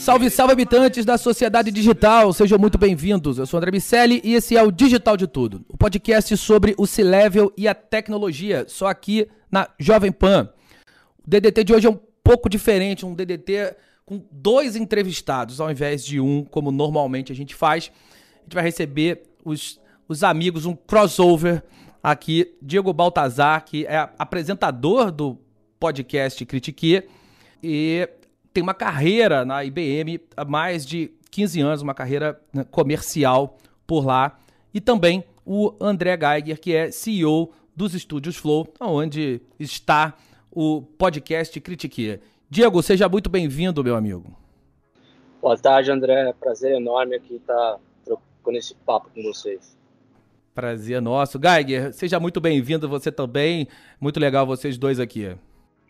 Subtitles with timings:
[0.00, 3.36] Salve, salve habitantes da sociedade digital, sejam muito bem-vindos.
[3.36, 6.86] Eu sou André Miceli e esse é o Digital de Tudo, o podcast sobre o
[6.86, 10.48] C-Level e a tecnologia, só aqui na Jovem Pan.
[11.22, 13.76] O DDT de hoje é um pouco diferente, um DDT
[14.06, 17.92] com dois entrevistados ao invés de um, como normalmente a gente faz.
[18.38, 21.62] A gente vai receber os, os amigos, um crossover
[22.02, 25.38] aqui, Diego Baltazar, que é apresentador do
[25.78, 27.04] podcast Critique
[27.62, 28.08] e
[28.52, 34.04] tem uma carreira na IBM há mais de 15 anos, uma carreira né, comercial por
[34.04, 34.38] lá.
[34.72, 40.14] E também o André Geiger, que é CEO dos estúdios Flow, onde está
[40.50, 42.20] o podcast Critique.
[42.48, 44.36] Diego, seja muito bem-vindo, meu amigo.
[45.40, 46.32] Boa tarde, André.
[46.38, 49.78] Prazer enorme aqui estar trocando esse papo com vocês.
[50.54, 51.38] Prazer nosso.
[51.40, 53.68] Geiger, seja muito bem-vindo você também.
[54.00, 55.34] Muito legal vocês dois aqui.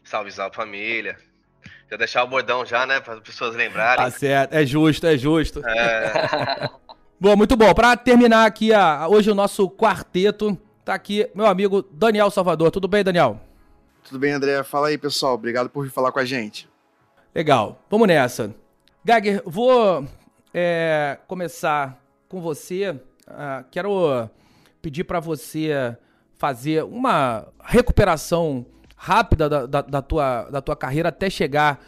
[0.05, 1.17] Salve, salve família.
[1.91, 3.01] Já deixar o bordão já, né?
[3.01, 4.05] Para as pessoas lembrarem.
[4.05, 5.61] Tá certo, é justo, é justo.
[5.67, 6.71] É...
[7.19, 7.75] bom, muito bom.
[7.75, 12.71] Para terminar aqui a, hoje o nosso quarteto, tá aqui meu amigo Daniel Salvador.
[12.71, 13.41] Tudo bem, Daniel?
[14.05, 14.63] Tudo bem, André?
[14.63, 15.35] Fala aí, pessoal.
[15.35, 16.69] Obrigado por vir falar com a gente.
[17.35, 17.83] Legal.
[17.91, 18.55] Vamos nessa.
[19.05, 20.07] Gagger, vou
[20.55, 22.91] é, começar com você.
[22.91, 24.31] Uh, quero
[24.81, 25.97] pedir para você
[26.39, 28.65] fazer uma recuperação
[29.03, 31.81] rápida da, da, da, tua, da tua carreira até chegar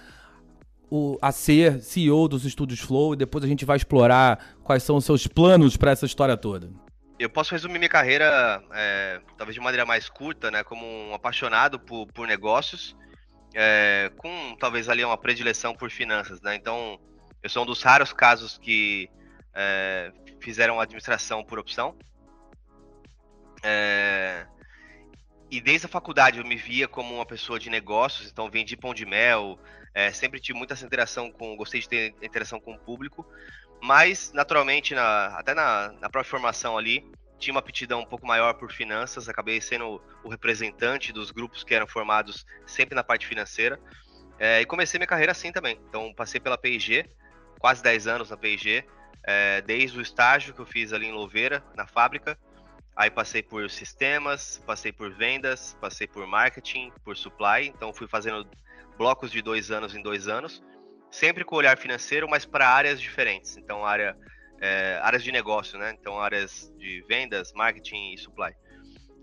[0.91, 4.97] o, a ser CEO dos estúdios Flow e depois a gente vai explorar quais são
[4.97, 6.71] os seus planos para essa história toda.
[7.19, 11.79] Eu posso resumir minha carreira, é, talvez de maneira mais curta, né, como um apaixonado
[11.79, 12.97] por, por negócios,
[13.55, 16.55] é, com talvez ali uma predileção por finanças, né?
[16.55, 16.99] Então,
[17.43, 19.11] eu sou um dos raros casos que
[19.55, 21.95] é, fizeram administração por opção.
[23.63, 24.47] É,
[25.53, 28.95] e desde a faculdade eu me via como uma pessoa de negócios, então vendi pão
[28.95, 29.59] de mel,
[29.93, 33.27] é, sempre tive muita interação com, gostei de ter interação com o público,
[33.83, 37.05] mas naturalmente, na, até na, na própria formação ali,
[37.39, 41.75] tinha uma aptidão um pouco maior por finanças, acabei sendo o representante dos grupos que
[41.75, 43.79] eram formados sempre na parte financeira,
[44.39, 47.05] é, e comecei minha carreira assim também, então passei pela P&G,
[47.59, 48.87] quase 10 anos na P&G,
[49.23, 52.39] é, desde o estágio que eu fiz ali em Louveira, na fábrica,
[52.95, 57.69] Aí passei por sistemas, passei por vendas, passei por marketing, por supply.
[57.69, 58.49] Então fui fazendo
[58.99, 60.63] blocos de dois anos em dois anos,
[61.11, 63.57] sempre com olhar financeiro, mas para áreas diferentes.
[63.57, 64.17] Então área,
[64.61, 65.97] é, áreas de negócio, né?
[65.99, 68.53] Então áreas de vendas, marketing e supply.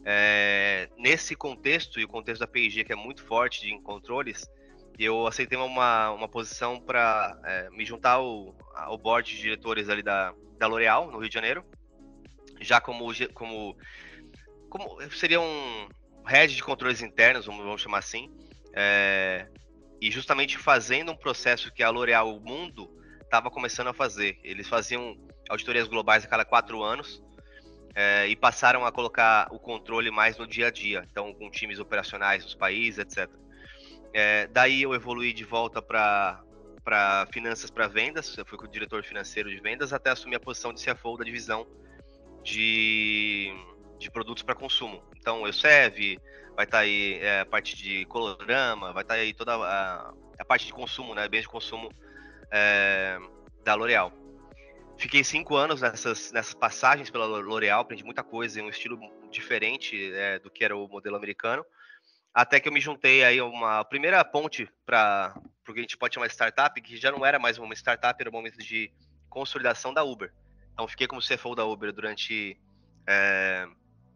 [0.04, 4.50] É, nesse contexto e o contexto da P&G que é muito forte de controles,
[4.98, 10.02] eu aceitei uma, uma posição para é, me juntar ao, ao board de diretores ali
[10.02, 11.64] da, da L'Oréal, no Rio de Janeiro,
[12.62, 13.78] já como, como,
[14.70, 15.90] como seria um
[16.26, 18.32] head de controles internos, vamos chamar assim,
[18.74, 19.48] é,
[20.02, 22.90] e justamente fazendo um processo que a L'Oréal mundo
[23.22, 24.40] estava começando a fazer.
[24.44, 25.18] Eles faziam
[25.50, 27.22] auditorias globais a cada quatro anos
[27.96, 31.80] é, e passaram a colocar o controle mais no dia a dia, então com times
[31.80, 33.30] operacionais nos países, etc.
[34.14, 36.44] É, daí eu evoluí de volta para
[36.82, 40.40] para finanças para vendas, eu fui com o diretor financeiro de vendas até assumir a
[40.40, 41.68] posição de CFO da divisão
[42.44, 43.52] de,
[43.98, 45.04] de produtos para consumo.
[45.18, 46.20] Então, eu serve,
[46.56, 50.14] vai estar tá aí é, a parte de colorama, vai estar tá aí toda a,
[50.40, 51.90] a, parte de consumo, né, bens de consumo
[52.52, 53.18] é,
[53.64, 54.12] da L'Oréal.
[54.98, 59.00] Fiquei cinco anos nessas, nessas passagens pela L'Oréal, aprendi muita coisa em um estilo
[59.32, 61.66] diferente é, do que era o modelo americano,
[62.34, 65.34] até que eu me juntei aí uma a primeira ponte para
[65.64, 68.30] porque a gente pode chamar de startup, que já não era mais uma startup, era
[68.30, 68.92] um momento de
[69.30, 70.34] consolidação da Uber.
[70.80, 72.58] Então, fiquei como CFO da Uber durante
[73.06, 73.68] é,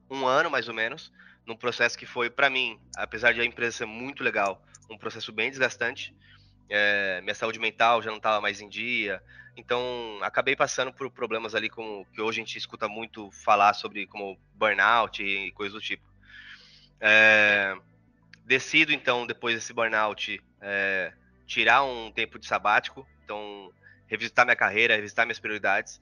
[0.09, 1.11] um ano, mais ou menos,
[1.45, 5.33] num processo que foi, para mim, apesar de a empresa ser muito legal, um processo
[5.33, 6.15] bem desgastante.
[6.69, 9.21] É, minha saúde mental já não estava mais em dia,
[9.57, 14.07] então acabei passando por problemas ali como que hoje a gente escuta muito falar sobre
[14.07, 16.05] como burnout e coisas do tipo.
[17.01, 17.75] É,
[18.45, 21.11] decido então depois desse burnout é,
[21.45, 23.69] tirar um tempo de sabático, então
[24.07, 26.01] revisitar minha carreira, revisitar minhas prioridades.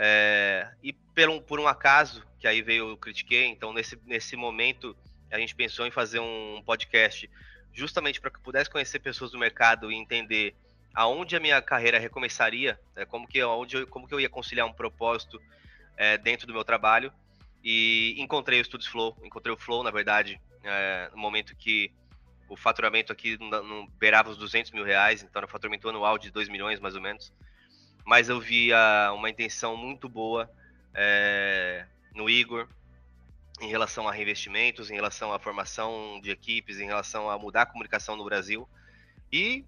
[0.00, 4.36] É, e por um, por um acaso, que aí veio o Critiquei, então nesse, nesse
[4.36, 4.96] momento
[5.28, 7.28] a gente pensou em fazer um podcast
[7.72, 10.54] justamente para que eu pudesse conhecer pessoas do mercado e entender
[10.94, 14.66] aonde a minha carreira recomeçaria, né, como, que, aonde eu, como que eu ia conciliar
[14.66, 15.42] um propósito
[15.96, 17.12] é, dentro do meu trabalho.
[17.62, 21.92] E encontrei o Studios Flow, encontrei o Flow, na verdade, é, no momento que
[22.48, 26.30] o faturamento aqui não, beirava os 200 mil reais, então era um faturamento anual de
[26.30, 27.32] 2 milhões, mais ou menos.
[28.08, 30.50] Mas eu via uma intenção muito boa
[30.94, 31.84] é,
[32.14, 32.66] no Igor,
[33.60, 37.66] em relação a reinvestimentos, em relação à formação de equipes, em relação a mudar a
[37.66, 38.66] comunicação no Brasil.
[39.30, 39.62] E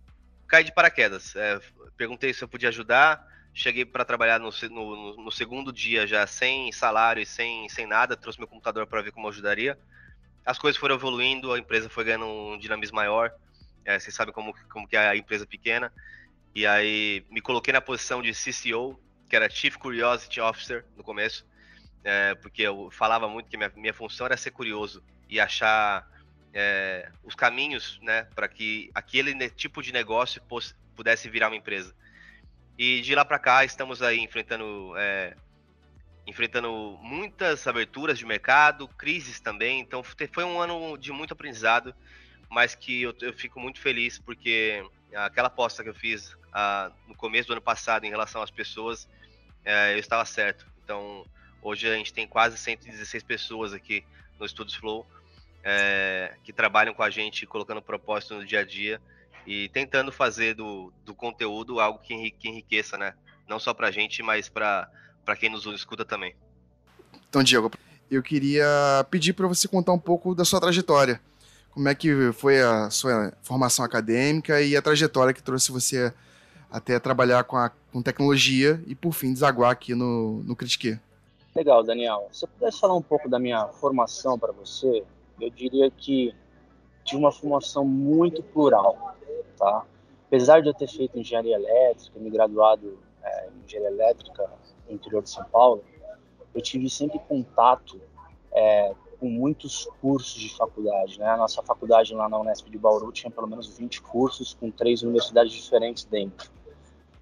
[0.48, 1.36] caí de paraquedas.
[1.36, 1.60] É,
[1.98, 3.22] perguntei se eu podia ajudar.
[3.52, 8.16] Cheguei para trabalhar no, no, no, segundo dia já sem salário e sem, sem nada.
[8.16, 9.78] Trouxe meu computador para ver como ajudaria.
[10.46, 13.34] As coisas foram evoluindo, a empresa foi ganhando um dinamismo maior.
[13.84, 15.92] É, vocês sabem como, como que é a empresa pequena.
[16.54, 18.98] E aí me coloquei na posição de CCO,
[19.28, 21.44] que era Chief Curiosity Officer no começo
[22.02, 26.06] é, porque eu falava muito que minha, minha função era ser curioso e achar
[26.52, 30.42] é, os caminhos né, para que aquele tipo de negócio
[30.96, 31.94] pudesse virar uma empresa.
[32.78, 35.36] E de lá para cá estamos aí enfrentando é,
[36.26, 39.80] enfrentando muitas aberturas de mercado, crises também.
[39.80, 41.94] Então foi um ano de muito aprendizado,
[42.48, 44.82] mas que eu, eu fico muito feliz porque
[45.14, 49.08] aquela aposta que eu fiz ah, no começo do ano passado em relação às pessoas,
[49.64, 50.66] é, eu estava certo.
[50.84, 51.24] Então
[51.62, 54.02] Hoje a gente tem quase 116 pessoas aqui
[54.38, 55.06] no Estudos Flow
[55.62, 59.00] é, que trabalham com a gente, colocando propósito no dia a dia
[59.46, 63.14] e tentando fazer do, do conteúdo algo que, enriqueça, né?
[63.46, 64.88] Não só para a gente, mas para
[65.38, 66.34] quem nos escuta também.
[67.28, 67.70] Então, Diego,
[68.10, 68.66] eu queria
[69.10, 71.20] pedir para você contar um pouco da sua trajetória.
[71.72, 76.12] Como é que foi a sua formação acadêmica e a trajetória que trouxe você
[76.70, 80.98] até trabalhar com, a, com tecnologia e, por fim, desaguar aqui no, no Critique?
[81.54, 82.28] Legal, Daniel.
[82.32, 85.04] Se eu pudesse falar um pouco da minha formação para você,
[85.40, 86.34] eu diria que
[87.04, 89.16] tive uma formação muito plural,
[89.58, 89.84] tá?
[90.26, 94.48] Apesar de eu ter feito engenharia elétrica, me graduado é, em engenharia elétrica
[94.88, 95.82] no interior de São Paulo,
[96.54, 98.00] eu tive sempre contato
[98.52, 101.26] é, com muitos cursos de faculdade, né?
[101.26, 105.02] A nossa faculdade lá na Unesp de Bauru tinha pelo menos 20 cursos com três
[105.02, 106.50] universidades diferentes dentro,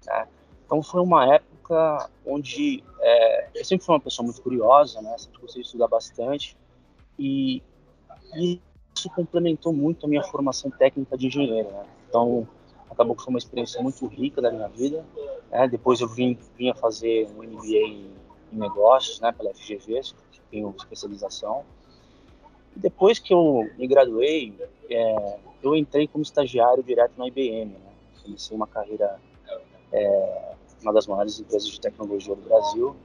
[0.07, 0.27] né?
[0.65, 5.17] Então foi uma época onde é, eu sempre fui uma pessoa muito curiosa, né?
[5.17, 6.55] Sempre gostei de estudar bastante
[7.17, 7.61] e,
[8.35, 8.61] e
[8.95, 11.85] isso complementou muito a minha formação técnica de engenheiro, né?
[12.07, 12.47] Então
[12.89, 15.05] acabou que foi uma experiência muito rica da minha vida.
[15.51, 15.67] Né?
[15.67, 18.11] Depois eu vim vinha fazer um MBA em,
[18.53, 19.31] em negócios, né?
[19.31, 20.01] Pela FGV,
[20.49, 21.63] tenho especialização.
[22.75, 24.53] Depois que eu me graduei,
[24.89, 27.79] é, eu entrei como estagiário direto na IBM, né?
[28.23, 29.19] Comecei uma carreira
[29.91, 32.95] é, uma das maiores empresas de tecnologia do Brasil,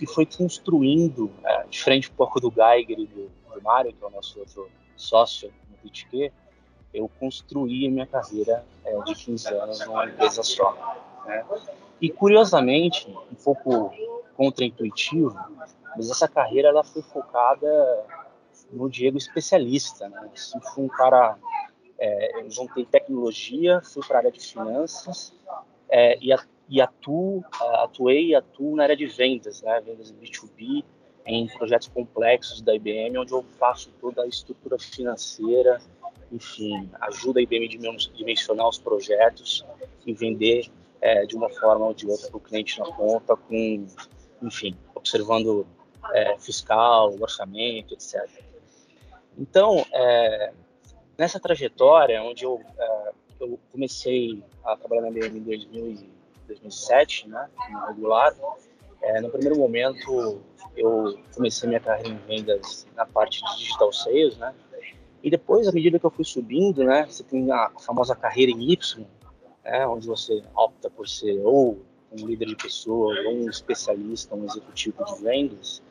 [0.00, 4.06] e foi construindo, é, diferente um pouco do Geiger e do, do Mário, que é
[4.06, 6.32] o nosso outro sócio no Critique,
[6.92, 10.72] eu construí a minha carreira é, de 15 anos numa empresa só.
[11.26, 11.44] Né?
[12.00, 13.92] E curiosamente, um pouco
[14.36, 15.36] contraintuitivo,
[15.96, 17.66] mas essa carreira ela foi focada
[18.70, 20.08] no Diego especialista.
[20.08, 20.30] Né?
[20.54, 21.36] Eu fui um cara,
[21.98, 25.32] é, eu juntei tecnologia, fui para a área de finanças
[25.90, 26.32] é, e
[26.68, 30.84] e atuo, atuei e atuo na área de vendas, né, vendas B2B,
[31.24, 35.78] em projetos complexos da IBM, onde eu faço toda a estrutura financeira,
[36.30, 39.64] enfim, ajuda a IBM a dimensionar os projetos
[40.06, 40.70] e vender
[41.00, 43.86] é, de uma forma ou de outra para o cliente na ponta, com,
[44.42, 45.66] enfim, observando
[46.12, 48.26] é, fiscal, orçamento, etc.
[49.38, 50.52] Então, é,
[51.16, 56.18] nessa trajetória, onde eu, é, eu comecei a trabalhar na IBM em 2000
[56.48, 58.34] 2007, né, no regular.
[59.00, 60.40] É, no primeiro momento,
[60.76, 64.54] eu comecei minha carreira em vendas na parte de digital sales, né?
[65.22, 68.72] E depois, à medida que eu fui subindo, né, você tem a famosa carreira em
[68.72, 69.06] Y,
[69.64, 71.78] né, onde você opta por ser ou
[72.10, 75.82] um líder de pessoas, ou um especialista, um executivo de vendas.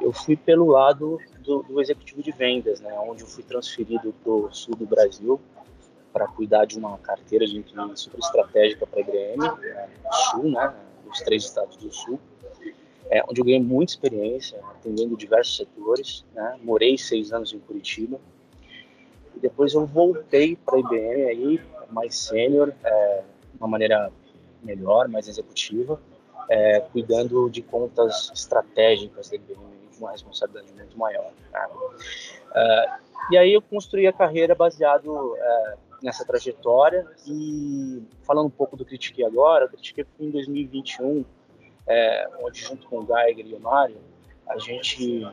[0.00, 4.32] Eu fui pelo lado do, do executivo de vendas, né, onde eu fui transferido para
[4.32, 5.40] o sul do Brasil
[6.12, 9.88] para cuidar de uma carteira de clientes super estratégica para a IBM, né,
[10.30, 10.74] Sul, né,
[11.06, 12.20] nos três estados do Sul,
[13.10, 16.24] é, onde eu ganhei muita experiência atendendo diversos setores.
[16.34, 18.20] Né, morei seis anos em Curitiba
[19.34, 23.22] e depois eu voltei para a IBM aí mais sênior, é,
[23.52, 24.12] de uma maneira
[24.62, 26.00] melhor, mais executiva,
[26.48, 31.30] é, cuidando de contas estratégicas da IBM, uma responsabilidade muito maior.
[31.52, 31.68] Né?
[32.54, 32.94] É,
[33.30, 38.84] e aí eu construí a carreira baseado é, nessa trajetória e falando um pouco do
[38.84, 41.24] Critique agora, o Critique foi em 2021,
[41.86, 43.96] é, onde junto com o Geiger e o Mário,
[44.48, 45.26] a gente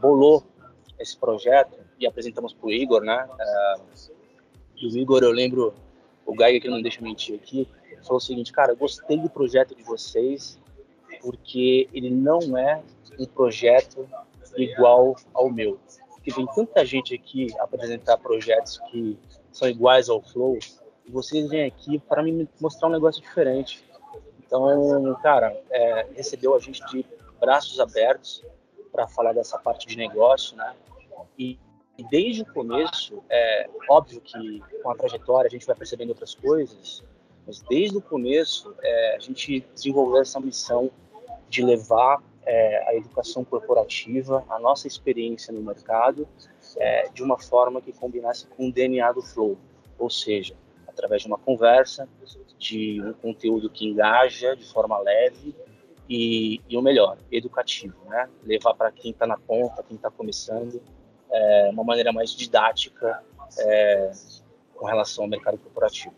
[0.00, 0.44] bolou
[0.98, 3.28] esse projeto e apresentamos para o Igor, né?
[3.38, 3.74] É,
[4.76, 5.74] e o Igor, eu lembro,
[6.26, 7.66] o Geiger que não deixa mentir aqui,
[8.02, 10.58] falou o seguinte, cara, gostei do projeto de vocês
[11.20, 12.82] porque ele não é
[13.20, 14.08] um projeto
[14.56, 15.78] igual ao meu.
[16.14, 19.18] Porque vem tanta gente aqui apresentar projetos que
[19.52, 20.58] são iguais ao Flow,
[21.06, 23.84] e vocês vêm aqui para me mostrar um negócio diferente.
[24.38, 27.04] Então, cara, é, recebeu a gente de
[27.40, 28.44] braços abertos
[28.90, 30.74] para falar dessa parte de negócio, né?
[31.38, 31.58] E,
[31.96, 36.34] e desde o começo, é óbvio que com a trajetória a gente vai percebendo outras
[36.34, 37.04] coisas,
[37.46, 40.90] mas desde o começo é, a gente desenvolveu essa missão
[41.48, 46.26] de levar é, a educação corporativa, a nossa experiência no mercado,
[46.76, 49.56] é, de uma forma que combinasse com o DNA do Flow,
[49.96, 50.56] ou seja,
[50.88, 52.08] através de uma conversa,
[52.58, 55.54] de um conteúdo que engaja de forma leve
[56.08, 58.28] e, e o melhor, educativo, né?
[58.42, 60.82] Levar para quem está na ponta, quem está começando,
[61.30, 63.22] é, uma maneira mais didática
[63.60, 64.10] é,
[64.74, 66.12] com relação ao mercado corporativo.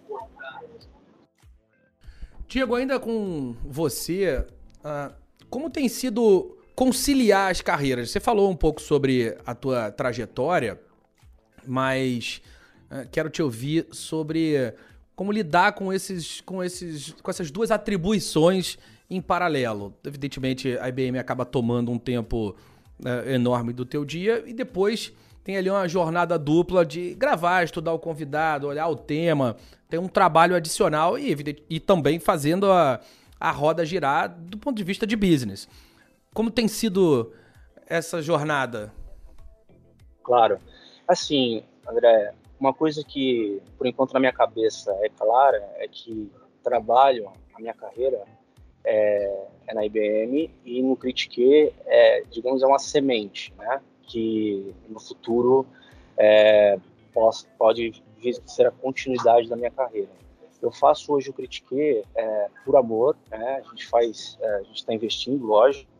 [2.48, 4.46] Diego, ainda com você,
[4.80, 5.21] uh,
[5.52, 8.10] como tem sido conciliar as carreiras?
[8.10, 10.80] Você falou um pouco sobre a tua trajetória,
[11.66, 12.40] mas
[12.90, 14.72] uh, quero te ouvir sobre
[15.14, 18.78] como lidar com esses, com esses, com essas duas atribuições
[19.10, 19.94] em paralelo.
[20.02, 22.56] Evidentemente, a IBM acaba tomando um tempo
[23.00, 25.12] uh, enorme do teu dia e depois
[25.44, 29.56] tem ali uma jornada dupla de gravar, estudar o convidado, olhar o tema,
[29.86, 31.36] tem um trabalho adicional e,
[31.68, 33.00] e também fazendo a,
[33.42, 35.68] a roda girar do ponto de vista de business.
[36.32, 37.32] Como tem sido
[37.88, 38.92] essa jornada?
[40.22, 40.60] Claro.
[41.08, 46.30] Assim, André, uma coisa que por enquanto na minha cabeça é clara é que
[46.62, 48.22] trabalho, a minha carreira
[48.84, 53.80] é, é na IBM e no Critique é, digamos, é uma semente, né?
[54.04, 55.66] que no futuro
[56.16, 56.78] é,
[57.58, 58.04] pode,
[58.46, 60.21] ser a continuidade da minha carreira.
[60.62, 63.62] Eu faço hoje o Critique é, por amor, né?
[63.64, 65.90] a gente faz, é, a gente está investindo, lógico,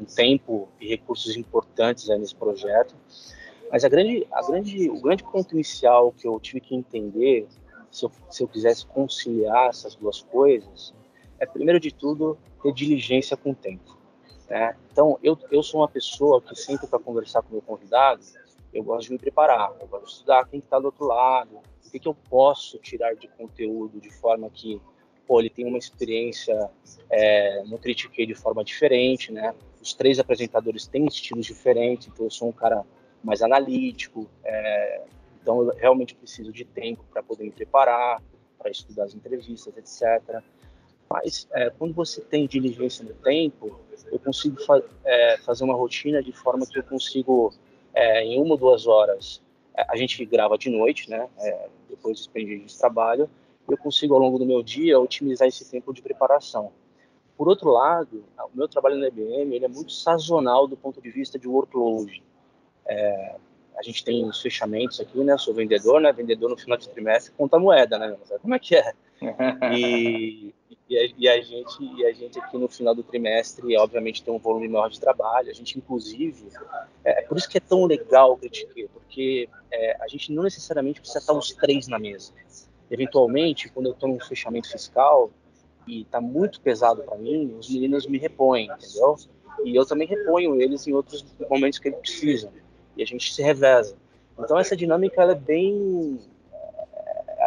[0.00, 2.94] um tempo e recursos importantes nesse projeto,
[3.70, 7.46] mas a grande, a grande, o grande ponto inicial que eu tive que entender,
[7.90, 10.94] se eu, se eu quisesse conciliar essas duas coisas,
[11.38, 13.96] é primeiro de tudo ter diligência com o tempo.
[14.48, 14.76] Né?
[14.90, 18.22] Então, eu, eu sou uma pessoa que sempre para conversar com o meu convidado,
[18.72, 21.92] eu gosto de me preparar, eu gosto de estudar quem está do outro lado, o
[21.92, 24.80] que, que eu posso tirar de conteúdo de forma que
[25.26, 26.70] pô, ele tem uma experiência
[27.10, 29.54] é, no Critique de forma diferente, né?
[29.82, 32.84] Os três apresentadores têm estilos diferentes, então eu sou um cara
[33.24, 35.02] mais analítico, é,
[35.42, 38.22] então eu realmente preciso de tempo para poder me preparar,
[38.56, 40.42] para estudar as entrevistas, etc.
[41.08, 43.80] Mas é, quando você tem diligência no tempo,
[44.12, 47.52] eu consigo fa é, fazer uma rotina de forma que eu consigo,
[47.92, 49.42] é, em uma ou duas horas,
[49.76, 51.28] a gente grava de noite, né?
[51.38, 53.28] É, depois do expediente de trabalho,
[53.68, 56.72] eu consigo ao longo do meu dia otimizar esse tempo de preparação.
[57.36, 61.10] Por outro lado, o meu trabalho na IBM ele é muito sazonal do ponto de
[61.10, 62.22] vista de workload.
[62.86, 63.36] É,
[63.78, 65.38] a gente tem os fechamentos aqui, né?
[65.38, 66.12] Sou vendedor, né?
[66.12, 68.14] Vendedor no final de trimestre conta moeda, né?
[68.42, 68.92] Como é que é?
[69.74, 70.54] E,
[70.88, 74.32] e, a, e, a, gente, e a gente aqui no final do trimestre, obviamente, tem
[74.32, 75.50] um volume maior de trabalho.
[75.50, 76.48] A gente, inclusive,
[77.04, 80.42] é, é por isso que é tão legal o Critique, porque é, a gente não
[80.42, 82.32] necessariamente precisa estar os três na mesa.
[82.90, 85.30] Eventualmente, quando eu estou num fechamento fiscal
[85.86, 89.16] e está muito pesado para mim, os meninos me repõem, entendeu?
[89.64, 92.52] E eu também reponho eles em outros momentos que eles precisam.
[92.96, 93.96] E a gente se reveza.
[94.38, 96.18] Então, essa dinâmica é bem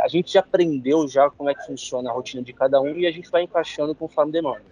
[0.03, 3.07] a gente já aprendeu já como é que funciona a rotina de cada um e
[3.07, 4.65] a gente vai encaixando conforme demanda.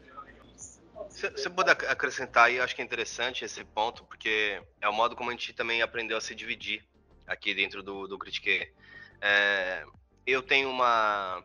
[1.10, 5.16] Você pode acrescentar aí, eu acho que é interessante esse ponto, porque é o modo
[5.16, 6.84] como a gente também aprendeu a se dividir
[7.26, 8.74] aqui dentro do, do Critique.
[9.22, 9.86] É,
[10.28, 11.42] eu tenho uma,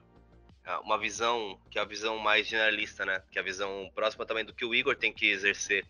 [0.83, 3.23] uma visão que é a visão mais generalista, né?
[3.31, 5.87] Que é a visão próxima também do que o Igor tem que exercer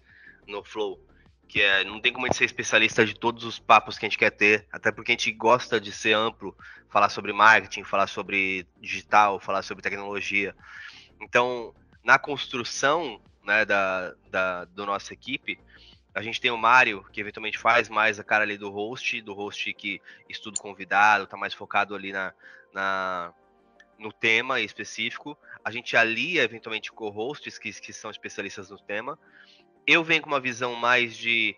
[0.46, 1.00] no Flow,
[1.48, 4.08] que é, não tem como a gente ser especialista de todos os papos que a
[4.08, 6.56] gente quer ter, até porque a gente gosta de ser amplo,
[6.88, 10.54] falar sobre marketing, falar sobre digital, falar sobre tecnologia.
[11.20, 11.74] Então,
[12.04, 15.58] na construção né, da, da do nossa equipe,
[16.14, 19.34] a gente tem o Mário, que eventualmente faz mais a cara ali do host, do
[19.34, 22.32] host que estuda convidado, tá mais focado ali na,
[22.72, 23.32] na
[23.98, 25.38] no tema específico.
[25.64, 29.18] A gente alia eventualmente co-hosts que, que são especialistas no tema
[29.86, 31.56] eu venho com uma visão mais de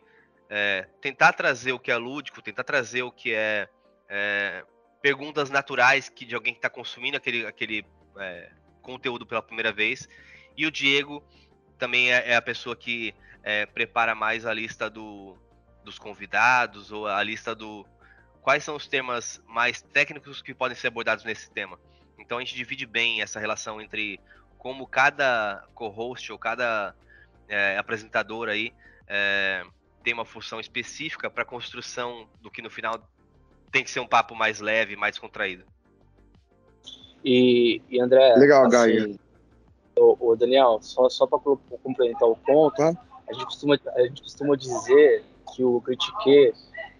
[0.50, 3.68] é, tentar trazer o que é lúdico, tentar trazer o que é,
[4.08, 4.64] é
[5.00, 7.86] perguntas naturais que de alguém que está consumindo aquele, aquele
[8.18, 8.50] é,
[8.82, 10.08] conteúdo pela primeira vez.
[10.56, 11.22] E o Diego
[11.78, 15.38] também é, é a pessoa que é, prepara mais a lista do,
[15.84, 17.86] dos convidados ou a lista do
[18.42, 21.78] quais são os temas mais técnicos que podem ser abordados nesse tema.
[22.18, 24.18] Então a gente divide bem essa relação entre
[24.58, 26.94] como cada co-host ou cada
[27.48, 28.72] é, apresentador aí
[29.06, 29.64] é,
[30.02, 32.98] tem uma função específica para a construção do que no final
[33.70, 35.64] tem que ser um papo mais leve, mais contraído.
[37.24, 39.18] E, e André, legal, assim,
[39.96, 44.56] o, o, Daniel, só, só para complementar o ponto, a gente, costuma, a gente costuma
[44.56, 45.24] dizer
[45.54, 46.54] que o Critique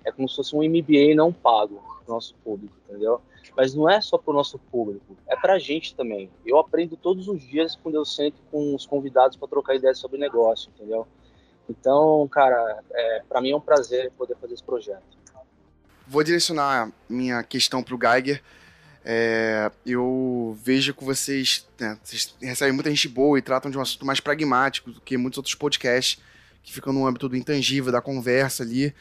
[0.04, 3.20] é como se fosse um MBA não pago para o nosso público, entendeu?
[3.56, 6.30] Mas não é só para o nosso público, é para a gente também.
[6.44, 10.18] Eu aprendo todos os dias quando eu sento com os convidados para trocar ideias sobre
[10.18, 11.06] negócio, entendeu?
[11.68, 15.02] Então, cara, é, para mim é um prazer poder fazer esse projeto.
[16.06, 18.42] Vou direcionar minha questão para o Geiger.
[19.04, 23.80] É, eu vejo que vocês, né, vocês recebem muita gente boa e tratam de um
[23.80, 26.18] assunto mais pragmático do que muitos outros podcasts
[26.62, 28.94] que ficam no âmbito do intangível, da conversa ali.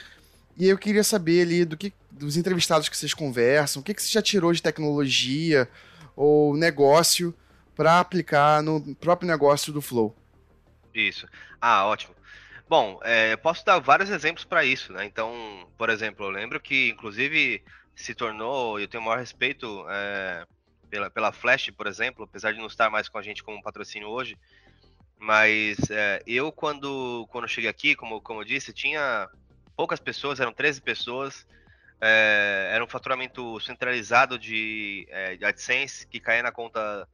[0.58, 4.02] E eu queria saber ali do que dos entrevistados que vocês conversam, o que, que
[4.02, 5.70] você já tirou de tecnologia
[6.16, 7.34] ou negócio
[7.76, 10.16] para aplicar no próprio negócio do Flow.
[10.94, 11.28] Isso.
[11.62, 12.16] Ah, ótimo.
[12.68, 15.06] Bom, é, posso dar vários exemplos para isso, né?
[15.06, 17.64] Então, por exemplo, eu lembro que, inclusive,
[17.96, 20.46] se tornou, eu tenho o maior respeito é,
[20.90, 24.10] pela, pela Flash, por exemplo, apesar de não estar mais com a gente como patrocínio
[24.10, 24.36] hoje,
[25.20, 29.30] mas é, eu, quando, quando cheguei aqui, como, como eu disse, tinha
[29.78, 31.48] poucas pessoas, eram 13 pessoas,
[32.02, 37.08] é, era um faturamento centralizado de, é, de AdSense que caía na conta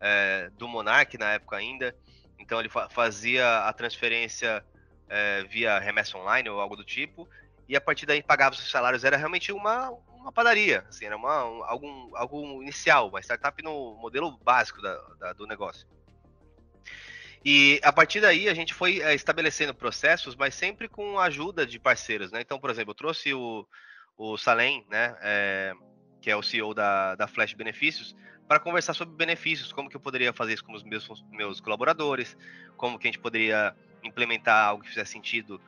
[0.00, 1.94] é, do Monark na época ainda.
[2.38, 4.64] Então ele fa fazia a transferência
[5.08, 7.28] é, via remessa online ou algo do tipo,
[7.68, 9.04] e a partir daí pagava os salários.
[9.04, 13.94] Era realmente uma, uma padaria, assim, era uma, um, algum, algo inicial, uma startup no
[13.94, 15.86] modelo básico da, da, do negócio.
[17.50, 21.64] E a partir daí a gente foi é, estabelecendo processos, mas sempre com a ajuda
[21.64, 22.42] de parceiros, né?
[22.42, 23.66] Então, por exemplo, eu trouxe o,
[24.18, 25.16] o Salem, né?
[25.22, 25.72] É,
[26.20, 28.14] que é o CEO da, da Flash Benefícios,
[28.46, 32.36] para conversar sobre benefícios, como que eu poderia fazer isso com os meus, meus colaboradores,
[32.76, 35.58] como que a gente poderia implementar algo que fizesse sentido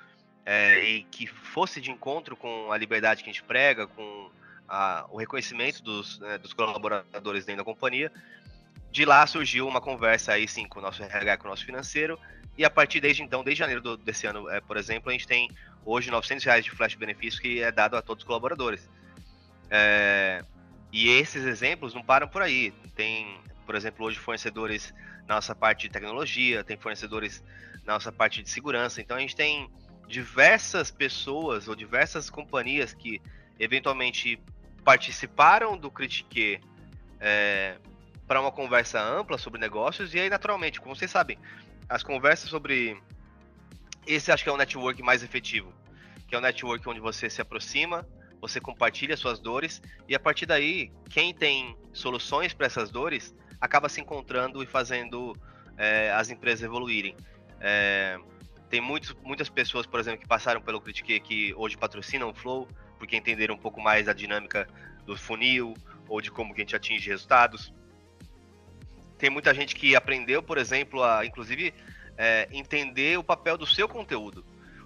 [0.45, 4.31] é, e que fosse de encontro com a liberdade que a gente prega, com
[4.69, 8.13] a, o reconhecimento dos, né, dos colaboradores dentro da companhia
[8.91, 12.19] de lá surgiu uma conversa aí sim com o nosso RH, com o nosso financeiro,
[12.57, 15.27] e a partir desde então, desde janeiro do, desse ano, é, por exemplo, a gente
[15.27, 15.49] tem
[15.85, 18.89] hoje 900 reais de flash benefício que é dado a todos os colaboradores.
[19.71, 20.45] É,
[20.93, 22.73] e esses exemplos não param por aí.
[22.95, 24.93] Tem, por exemplo, hoje fornecedores
[25.27, 27.43] na nossa parte de tecnologia, tem fornecedores
[27.85, 29.01] na nossa parte de segurança.
[29.01, 29.71] Então a gente tem
[30.09, 33.23] diversas pessoas ou diversas companhias que
[33.59, 34.41] eventualmente
[34.85, 36.61] participaram do Critique
[37.21, 37.79] é,
[38.31, 40.15] para uma conversa ampla sobre negócios.
[40.15, 41.37] E aí, naturalmente, como vocês sabem,
[41.89, 42.97] as conversas sobre.
[44.07, 45.75] Esse acho que é o network mais efetivo.
[46.29, 48.07] Que é o network onde você se aproxima,
[48.41, 53.89] você compartilha suas dores, e a partir daí, quem tem soluções para essas dores acaba
[53.89, 55.37] se encontrando e fazendo
[55.77, 57.17] é, as empresas evoluírem.
[57.61, 58.17] É,
[58.69, 62.69] tem muitos, muitas pessoas, por exemplo, que passaram pelo Critique que hoje patrocinam o Flow,
[62.97, 64.69] porque entenderam um pouco mais da dinâmica
[65.05, 65.75] do funil
[66.09, 67.75] ou de como que a gente atinge resultados.
[69.21, 71.75] Tem muita gente que aprendeu, por exemplo, a inclusive
[72.17, 74.43] é, entender o papel do seu conteúdo.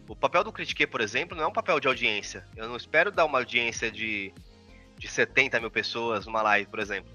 [0.08, 2.44] O papel do Critique, por exemplo, não é um papel de audiência.
[2.56, 4.34] Eu não espero dar uma audiência de,
[4.98, 7.10] de 70 mil pessoas numa live, por exemplo.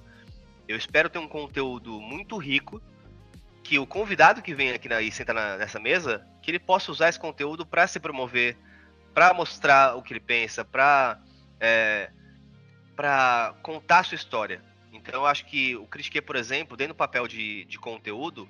[0.65, 2.81] Eu espero ter um conteúdo muito rico
[3.63, 6.89] que o convidado que vem aqui na, e senta na, nessa mesa, que ele possa
[6.89, 8.57] usar esse conteúdo para se promover,
[9.13, 11.19] para mostrar o que ele pensa, para
[11.59, 12.09] é,
[12.95, 14.68] para contar a sua história.
[14.91, 18.49] Então eu acho que o Critique, por exemplo, dentro do papel de, de conteúdo,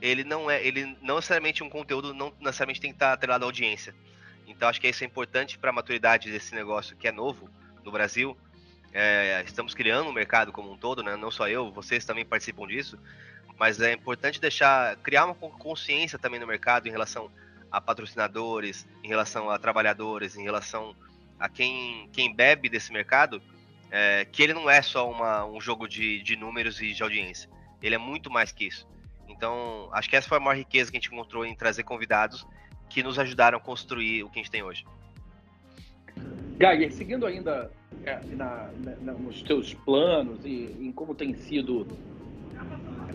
[0.00, 3.48] ele não é, ele não necessariamente um conteúdo não necessariamente tem que estar atrelado à
[3.48, 3.94] audiência.
[4.46, 7.50] Então acho que isso é importante para a maturidade desse negócio que é novo
[7.84, 8.36] no Brasil.
[8.92, 11.16] É, estamos criando um mercado como um todo, né?
[11.16, 12.98] não só eu, vocês também participam disso,
[13.56, 17.30] mas é importante deixar criar uma consciência também no mercado em relação
[17.70, 20.96] a patrocinadores, em relação a trabalhadores, em relação
[21.38, 23.40] a quem, quem bebe desse mercado,
[23.90, 27.50] é, que ele não é só uma, um jogo de, de números e de audiência.
[27.82, 28.86] Ele é muito mais que isso.
[29.28, 32.46] Então, acho que essa foi a maior riqueza que a gente encontrou em trazer convidados
[32.88, 34.84] que nos ajudaram a construir o que a gente tem hoje.
[36.60, 37.70] Geiger, seguindo ainda
[38.04, 41.86] é, na, na, nos teus planos e em como tem sido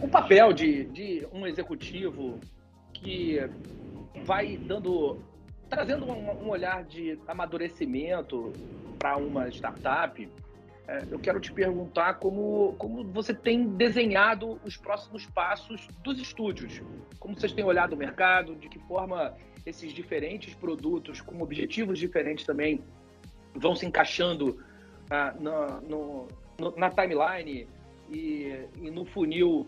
[0.02, 2.40] o papel de, de um executivo
[2.94, 3.40] que
[4.24, 5.20] vai dando
[5.70, 8.54] trazendo um, um olhar de amadurecimento
[8.98, 10.30] para uma startup,
[11.10, 16.82] eu quero te perguntar como, como você tem desenhado os próximos passos dos estúdios.
[17.20, 22.46] Como vocês têm olhado o mercado, de que forma esses diferentes produtos com objetivos diferentes
[22.46, 22.84] também
[23.56, 24.64] vão se encaixando
[25.10, 26.28] ah, na, no,
[26.78, 27.68] na timeline
[28.12, 29.68] e, e no funil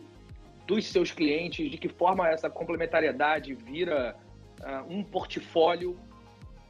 [0.67, 4.15] dos seus clientes, de que forma essa complementariedade vira
[4.60, 5.97] uh, um portfólio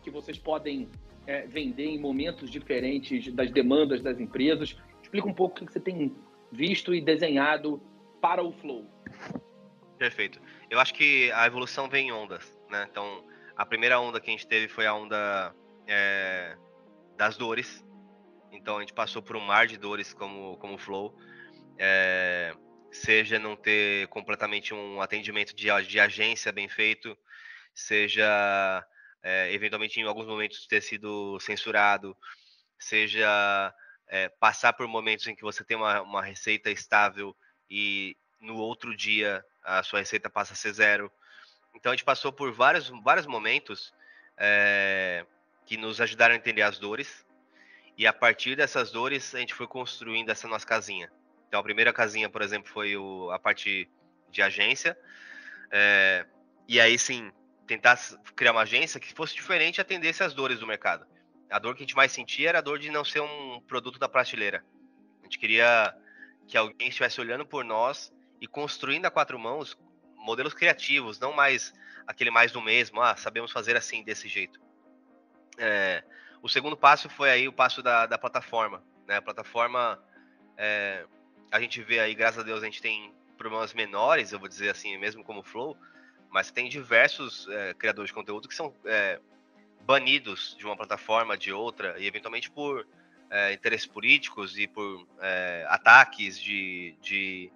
[0.04, 0.88] que vocês podem
[1.28, 4.76] é, vender em momentos diferentes das demandas das empresas.
[5.04, 6.16] Explica um pouco o que você tem
[6.52, 7.82] visto e desenhado
[8.22, 8.90] para o Flow.
[10.00, 10.42] Perfeito.
[10.70, 12.88] Eu acho que a evolução vem em ondas, né?
[12.90, 13.24] Então,
[13.56, 15.54] a primeira onda que a gente teve foi a onda
[15.86, 16.56] é,
[17.18, 17.86] das dores.
[18.52, 21.14] Então, a gente passou por um mar de dores como como Flow.
[21.78, 22.56] É,
[22.92, 27.18] seja não ter completamente um atendimento de, de agência bem feito,
[27.74, 28.86] seja
[29.28, 32.16] é, eventualmente em alguns momentos ter sido censurado,
[32.80, 33.74] seja
[34.08, 37.36] é, passar por momentos em que você tem uma, uma receita estável
[37.70, 41.12] e no outro dia a sua receita passa a ser zero.
[41.76, 43.94] Então a gente passou por vários, vários momentos
[44.38, 45.26] é,
[45.66, 47.26] que nos ajudaram a entender as dores
[47.98, 51.12] e a partir dessas dores a gente foi construindo essa nossa casinha.
[51.50, 53.90] Então a primeira casinha, por exemplo, foi o, a parte
[54.32, 54.98] de agência.
[55.70, 56.26] É,
[56.66, 57.30] e aí sim,
[57.68, 58.00] tentar
[58.36, 61.06] criar uma agência que fosse diferente e atendesse às dores do mercado.
[61.50, 64.00] A dor que a gente mais sentia era a dor de não ser um produto
[64.00, 64.66] da prateleira.
[65.22, 65.96] A gente queria
[66.48, 69.78] que alguém estivesse olhando por nós e construindo a quatro mãos
[70.16, 71.74] modelos criativos, não mais
[72.06, 74.60] aquele mais do mesmo, ah, sabemos fazer assim, desse jeito.
[75.58, 76.04] É,
[76.42, 78.82] o segundo passo foi aí o passo da, da plataforma.
[79.06, 79.18] Né?
[79.18, 80.02] A plataforma,
[80.58, 81.06] é,
[81.52, 84.70] a gente vê aí, graças a Deus, a gente tem problemas menores, eu vou dizer
[84.70, 85.78] assim, mesmo como Flow,
[86.30, 89.20] mas tem diversos é, criadores de conteúdo que são é,
[89.82, 92.86] banidos de uma plataforma, de outra, e eventualmente por
[93.30, 97.52] é, interesses políticos e por é, ataques de, de,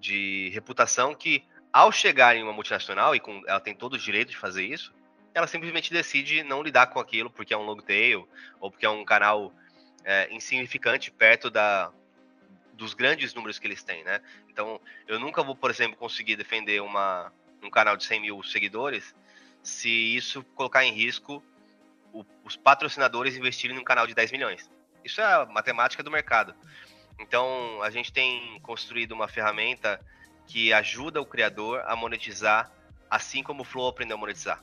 [0.00, 4.30] de, reputação que, ao chegar em uma multinacional, e com, ela tem todo o direito
[4.30, 4.94] de fazer isso,
[5.34, 8.28] ela simplesmente decide não lidar com aquilo porque é um long tail
[8.60, 9.52] ou porque é um canal
[10.04, 11.90] é, insignificante perto da,
[12.74, 14.20] dos grandes números que eles têm, né?
[14.48, 19.14] Então, eu nunca vou, por exemplo, conseguir defender uma, um canal de 100 mil seguidores
[19.62, 21.42] se isso colocar em risco
[22.12, 24.70] o, os patrocinadores investirem num canal de 10 milhões.
[25.04, 26.54] Isso é a matemática do mercado.
[27.18, 30.00] Então, a gente tem construído uma ferramenta
[30.46, 32.70] que ajuda o criador a monetizar
[33.08, 34.62] assim como o Flow aprendeu a monetizar.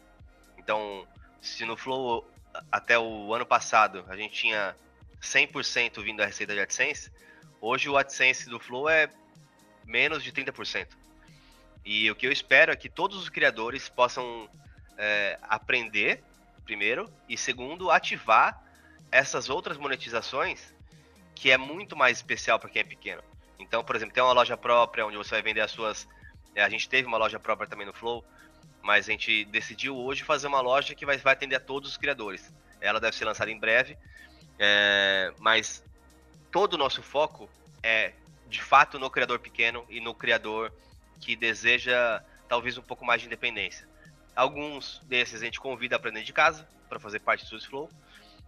[0.57, 1.07] Então,
[1.39, 2.27] se no Flow
[2.71, 4.75] até o ano passado a gente tinha
[5.21, 7.11] 100% vindo da receita de AdSense,
[7.61, 9.07] hoje o AdSense do Flow é
[9.85, 10.87] menos de 30%.
[11.85, 14.49] E o que eu espero é que todos os criadores possam
[14.97, 16.23] é, aprender,
[16.65, 18.61] primeiro, e segundo, ativar
[19.11, 20.73] essas outras monetizações
[21.33, 23.23] que é muito mais especial para quem é pequeno.
[23.57, 26.07] Então, por exemplo, tem uma loja própria onde você vai vender as suas.
[26.53, 28.23] É, a gente teve uma loja própria também no Flow,
[28.81, 31.97] mas a gente decidiu hoje fazer uma loja que vai, vai atender a todos os
[31.97, 32.53] criadores.
[32.81, 33.97] Ela deve ser lançada em breve,
[34.57, 35.83] é, mas
[36.51, 37.49] todo o nosso foco
[37.81, 38.13] é
[38.47, 40.73] de fato no criador pequeno e no criador
[41.19, 43.87] que deseja talvez um pouco mais de independência.
[44.35, 47.89] Alguns desses a gente convida a aprender de casa para fazer parte do Flow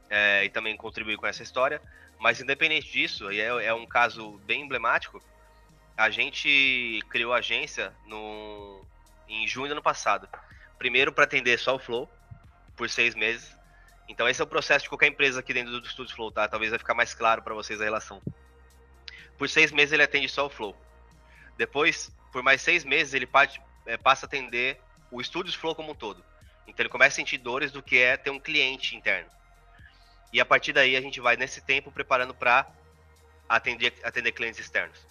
[0.10, 1.82] é, e também contribuir com essa história.
[2.20, 5.22] Mas independente disso, e é, é um caso bem emblemático,
[5.98, 8.86] a gente criou a agência no,
[9.28, 10.28] em junho do ano passado.
[10.78, 12.10] Primeiro para atender só o Flow
[12.76, 13.56] por seis meses.
[14.08, 16.48] Então esse é o processo de qualquer empresa aqui dentro do Studios Flow, tá?
[16.48, 18.22] Talvez vai ficar mais claro para vocês a relação.
[19.38, 20.76] Por seis meses ele atende só o Flow.
[21.58, 23.30] Depois por mais seis meses, ele
[23.86, 24.80] é, passa a atender
[25.12, 26.24] o Studios Flow como um todo.
[26.68, 29.30] Então ele começa a sentir dores do que é ter um cliente interno.
[30.32, 32.66] E a partir daí a gente vai nesse tempo preparando para
[33.50, 35.06] atender, atender clientes externos.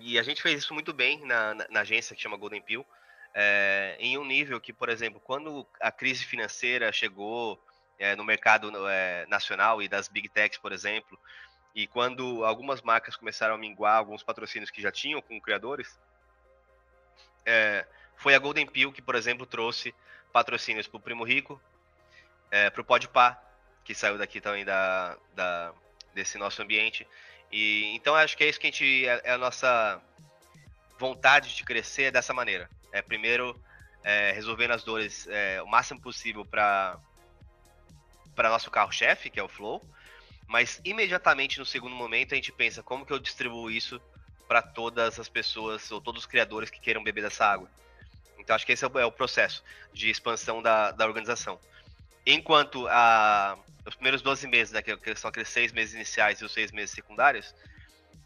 [0.00, 2.84] E a gente fez isso muito bem na, na, na agência que chama Golden Pill,
[3.34, 7.62] é, em um nível que, por exemplo, quando a crise financeira chegou
[7.98, 11.18] é, no mercado é, nacional e das big techs, por exemplo,
[11.74, 15.98] e quando algumas marcas começaram a minguar alguns patrocínios que já tinham com criadores,
[17.46, 19.94] é, foi a Golden Pill que, por exemplo, trouxe
[20.32, 21.60] patrocínios para o Primo Rico,
[22.50, 23.40] é, para o Podpah,
[23.84, 25.72] que saiu daqui também da, da,
[26.12, 27.06] desse nosso ambiente.
[27.50, 30.02] E então acho que é isso que a gente é, é a nossa
[30.98, 32.68] vontade de crescer dessa maneira.
[32.92, 33.58] É primeiro
[34.02, 36.98] é, resolvendo as dores é, o máximo possível para
[38.34, 39.82] para nosso carro-chefe, que é o Flow,
[40.46, 43.98] mas imediatamente no segundo momento a gente pensa como que eu distribuo isso
[44.46, 47.68] para todas as pessoas ou todos os criadores que queiram beber dessa água.
[48.38, 51.58] Então acho que esse é o, é processo de expansão da, da organização.
[52.24, 56.52] Enquanto a, os primeiros 12 meses, né, que são aqueles seis meses iniciais e os
[56.52, 57.54] seis meses secundários,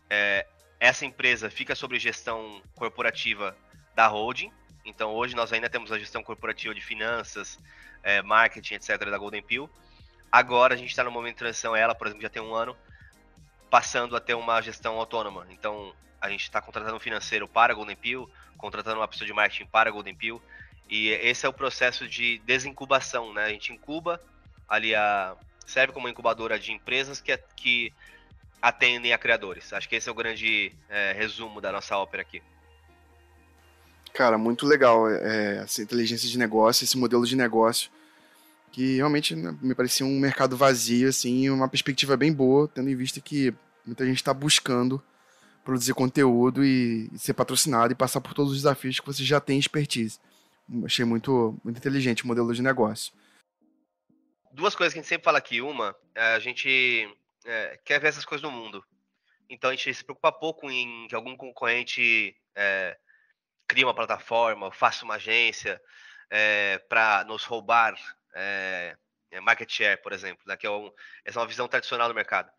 [0.09, 0.47] é,
[0.79, 3.57] essa empresa fica sob gestão corporativa
[3.95, 4.53] da holding.
[4.85, 7.59] Então hoje nós ainda temos a gestão corporativa de finanças,
[8.03, 8.99] é, marketing, etc.
[9.11, 9.71] da Golden Pill.
[10.33, 12.77] Agora a gente está no momento de transição, ela, por exemplo, já tem um ano,
[13.71, 15.47] passando a ter uma gestão autônoma.
[15.51, 18.29] Então a gente está contratando um financeiro para a Golden Pill,
[18.59, 20.43] contratando uma pessoa de marketing para a Golden Pill.
[20.89, 23.45] E esse é o processo de desincubação, né?
[23.45, 24.21] A gente incuba
[24.69, 27.93] ali a, serve como incubadora de empresas que, que
[28.61, 29.73] atendem a criadores.
[29.73, 32.43] Acho que esse é o grande é, resumo da nossa ópera aqui.
[34.13, 37.91] Cara, muito legal é, essa inteligência de negócio, esse modelo de negócio,
[38.73, 42.97] que realmente né, me parecia um mercado vazio, assim, uma perspectiva bem boa, tendo em
[42.97, 43.53] vista que
[43.85, 45.03] muita gente está buscando
[45.65, 49.59] produzir conteúdo e, ser patrocinado e passar por todos os desafios que você já tem
[49.59, 50.19] expertise.
[50.85, 53.13] Achei muito, muito inteligente o modelo de negócio
[54.53, 55.61] duas coisas que a gente sempre fala aqui.
[55.61, 57.09] Uma, é, a gente
[57.45, 58.85] é, quer ver essas coisas no mundo.
[59.49, 62.97] Então a gente se preocupa pouco em que algum concorrente é,
[63.67, 65.81] crie uma plataforma, faça uma agência
[66.31, 67.95] é, para nos roubar
[68.35, 68.97] é,
[69.31, 70.91] é, market share, por exemplo, né, que é um,
[71.25, 72.51] essa é uma visão tradicional do mercado.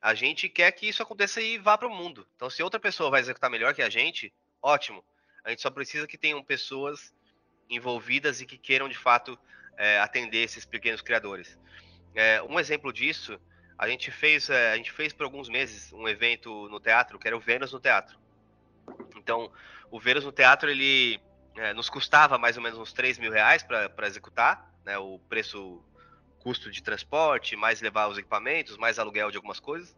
[0.00, 2.26] A gente quer que isso aconteça e vá para o mundo.
[2.36, 5.04] Então, se outra pessoa vai executar melhor que a gente, ótimo.
[5.44, 7.14] A gente só precisa que tenham pessoas
[7.70, 9.38] envolvidas e que queiram de fato
[9.76, 11.58] é, atender esses pequenos criadores.
[12.14, 13.40] É, um exemplo disso,
[13.78, 17.26] a gente fez, é, a gente fez por alguns meses um evento no teatro, que
[17.26, 18.18] era o Vênus no Teatro.
[19.16, 19.50] Então,
[19.90, 21.20] o Vênus no Teatro, ele
[21.56, 25.82] é, nos custava mais ou menos uns 3 mil reais para executar, né, o preço,
[26.40, 29.96] custo de transporte, mais levar os equipamentos, mais aluguel de algumas coisas.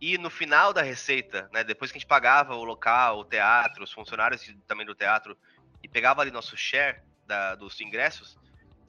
[0.00, 3.84] E no final da receita, né, depois que a gente pagava o local, o teatro,
[3.84, 5.36] os funcionários também do teatro,
[5.82, 8.36] e pegava ali nosso share da, dos ingressos,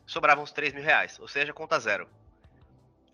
[0.05, 2.09] sobravam uns 3 mil reais, ou seja, conta zero.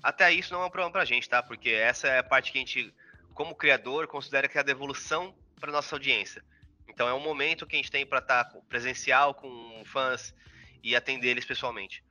[0.01, 1.43] Até isso não é um problema pra gente, tá?
[1.43, 2.93] Porque essa é a parte que a gente,
[3.33, 6.43] como criador, considera que é a devolução para nossa audiência.
[6.87, 10.33] Então é um momento que a gente tem para estar tá presencial com fãs
[10.83, 12.03] e atender eles pessoalmente.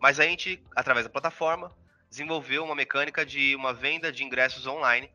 [0.00, 1.74] Mas a gente, através da plataforma,
[2.10, 5.10] desenvolveu uma mecânica de uma venda de ingressos online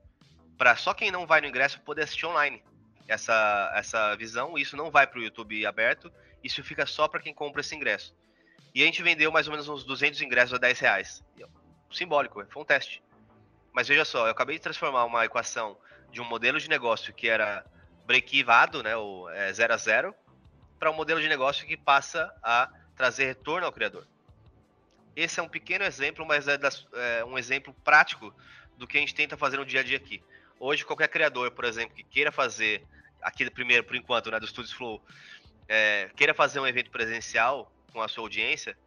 [0.58, 2.62] para só quem não vai no ingresso poder assistir online.
[3.08, 6.12] Essa, essa visão, isso não vai para o YouTube aberto,
[6.44, 8.14] isso fica só para quem compra esse ingresso.
[8.76, 11.24] E a gente vendeu mais ou menos uns 200 ingressos a 10 reais.
[11.92, 13.02] Simbólico, foi um teste.
[13.74, 15.78] Mas veja só, eu acabei de transformar uma equação
[16.12, 17.66] de um modelo de negócio que era
[18.06, 20.14] break-evado, né, ou é, zero a zero,
[20.80, 22.70] para um modelo de negócio que passa a
[23.00, 24.06] trazer retorno ao criador.
[25.16, 28.36] Esse é um pequeno exemplo, mas é, das, é um exemplo prático
[28.78, 30.22] do que a gente tenta fazer no dia a dia aqui.
[30.60, 32.86] Hoje, qualquer criador, por exemplo, que queira fazer,
[33.22, 35.02] aqui primeiro, por enquanto, né, do Studios Flow,
[35.70, 38.78] é, queira fazer um evento presencial, com a sua audiência,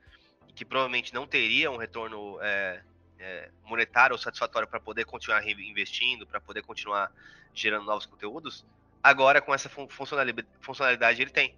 [0.55, 2.83] que provavelmente não teria um retorno é,
[3.19, 7.11] é, monetário ou satisfatório para poder continuar investindo, para poder continuar
[7.55, 8.63] gerando novos conteúdos,
[9.03, 11.57] agora com essa funcionalidade ele tem.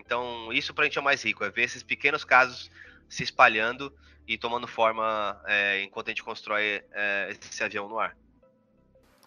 [0.00, 2.70] Então, isso para a gente é o mais rico, é ver esses pequenos casos
[3.08, 3.92] se espalhando
[4.26, 8.16] e tomando forma é, enquanto a gente constrói é, esse avião no ar.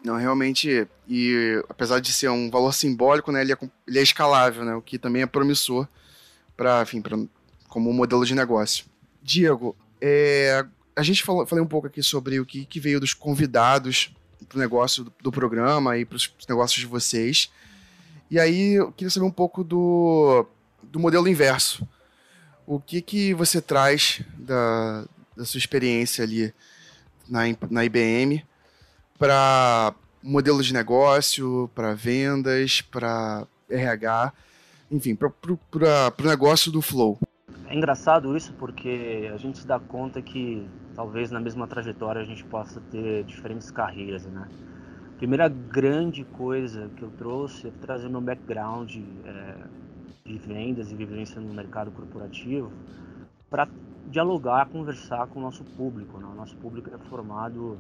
[0.03, 3.57] Não, realmente, e apesar de ser um valor simbólico, né, ele é,
[3.87, 5.87] ele é escalável, né, o que também é promissor
[6.57, 7.17] para, enfim, para
[7.69, 8.85] como modelo de negócio.
[9.21, 13.13] Diego, é, a gente falou, falei um pouco aqui sobre o que, que veio dos
[13.13, 14.13] convidados
[14.47, 17.49] para o negócio do, do, programa e para os negócios de vocês.
[18.29, 20.45] E aí eu queria saber um pouco do,
[20.91, 21.87] do modelo inverso.
[22.65, 26.53] O que, que você traz da, da sua experiência ali
[27.27, 28.45] na, na IBM
[29.17, 34.33] para modelo de negócio, para vendas, para RH,
[34.89, 37.19] enfim, para o negócio do Flow?
[37.67, 42.25] É engraçado isso porque a gente se dá conta que talvez na mesma trajetória a
[42.25, 44.47] gente possa ter diferentes carreiras, né?
[45.17, 49.52] Primeira grande coisa que eu trouxe é trazer meu background é,
[50.25, 52.71] de vendas e vivência no mercado corporativo
[53.49, 53.67] para
[54.07, 56.17] dialogar, conversar com o nosso público.
[56.17, 56.25] Né?
[56.25, 57.77] O nosso público é formado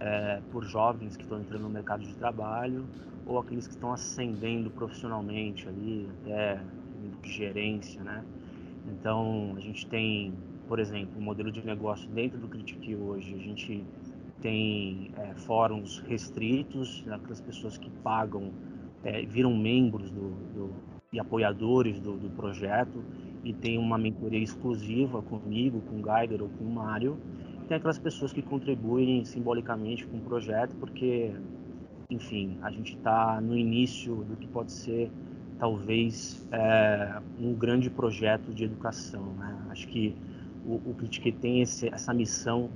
[0.00, 2.86] é, por jovens que estão entrando no mercado de trabalho
[3.26, 6.60] ou aqueles que estão ascendendo profissionalmente ali, até
[7.22, 8.24] de gerência, né?
[8.86, 10.34] Então, a gente tem,
[10.66, 13.34] por exemplo, um modelo de negócio dentro do Critique hoje.
[13.34, 13.84] A gente
[14.40, 18.52] tem é, fóruns restritos, né, aquelas pessoas que pagam,
[19.04, 20.74] é, viram membros do, do,
[21.12, 23.04] e apoiadores do, do, projeto
[23.44, 27.18] e tem uma mentoria exclusiva comigo, com o Geiger ou com o Mário.
[27.68, 31.32] Tem aquelas pessoas que contribuem simbolicamente com o projeto, porque,
[32.08, 35.10] enfim, a gente está no início do que pode ser
[35.58, 39.34] talvez é, um grande projeto de educação.
[39.38, 39.66] Né?
[39.70, 40.16] Acho que
[40.66, 42.70] o, o Critique tem esse, essa missão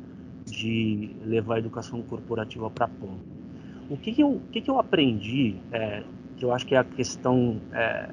[0.44, 3.24] de levar a educação corporativa para ponta.
[3.88, 6.02] O que, que, eu, o que, que eu aprendi, é,
[6.36, 8.10] que eu acho que é a questão, é,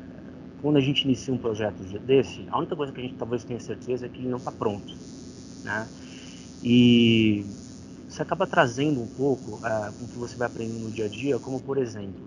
[0.63, 3.60] quando a gente inicia um projeto desse, a única coisa que a gente talvez tenha
[3.60, 4.95] certeza é que ele não está pronto.
[5.62, 5.86] Né?
[6.63, 7.45] E
[8.08, 11.38] você acaba trazendo um pouco é, o que você vai aprendendo no dia a dia,
[11.38, 12.23] como por exemplo,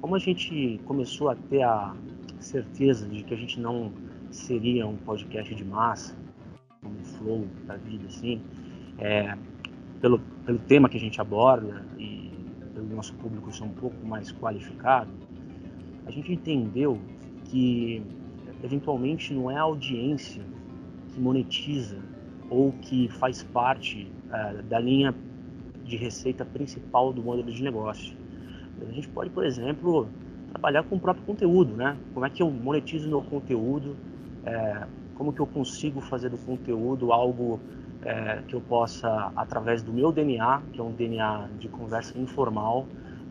[0.00, 1.94] como a gente começou a ter a
[2.40, 3.92] certeza de que a gente não
[4.30, 6.16] seria um podcast de massa,
[6.82, 8.40] como Flow da vida, assim,
[8.96, 9.36] é,
[10.00, 12.32] pelo, pelo tema que a gente aborda e
[12.72, 15.10] pelo nosso público ser um pouco mais qualificado,
[16.06, 16.98] a gente entendeu
[17.48, 18.02] que
[18.62, 20.42] eventualmente não é a audiência
[21.12, 21.98] que monetiza
[22.50, 25.14] ou que faz parte é, da linha
[25.84, 28.14] de receita principal do modelo de negócio.
[28.80, 30.08] A gente pode, por exemplo,
[30.52, 31.96] trabalhar com o próprio conteúdo, né?
[32.14, 33.96] Como é que eu monetizo meu conteúdo?
[34.44, 37.60] É, como que eu consigo fazer do conteúdo algo
[38.02, 42.86] é, que eu possa, através do meu DNA, que é um DNA de conversa informal,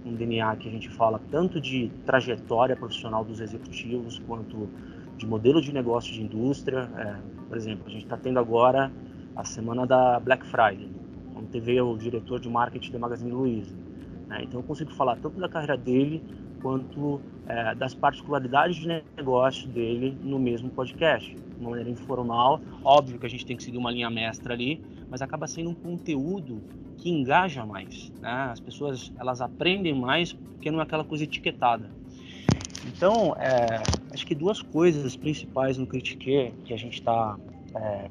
[0.07, 4.69] um DNA que a gente fala tanto de trajetória profissional dos executivos quanto
[5.17, 6.89] de modelo de negócio de indústria.
[6.97, 7.15] É,
[7.47, 8.91] por exemplo, a gente está tendo agora
[9.35, 10.89] a semana da Black Friday,
[11.35, 13.87] onde teve o diretor de marketing da Magazine Luiza
[14.27, 14.43] né?
[14.43, 16.21] Então eu consigo falar tanto da carreira dele
[16.61, 22.59] quanto é, das particularidades de negócio dele no mesmo podcast, de uma maneira informal.
[22.83, 25.75] Óbvio que a gente tem que seguir uma linha mestra ali, mas acaba sendo um
[25.75, 26.61] conteúdo
[26.97, 28.11] que engaja mais.
[28.19, 28.49] Né?
[28.51, 31.89] As pessoas elas aprendem mais porque não é aquela coisa etiquetada.
[32.87, 37.37] Então, é, acho que duas coisas principais no Critique que a gente está
[37.75, 38.09] é,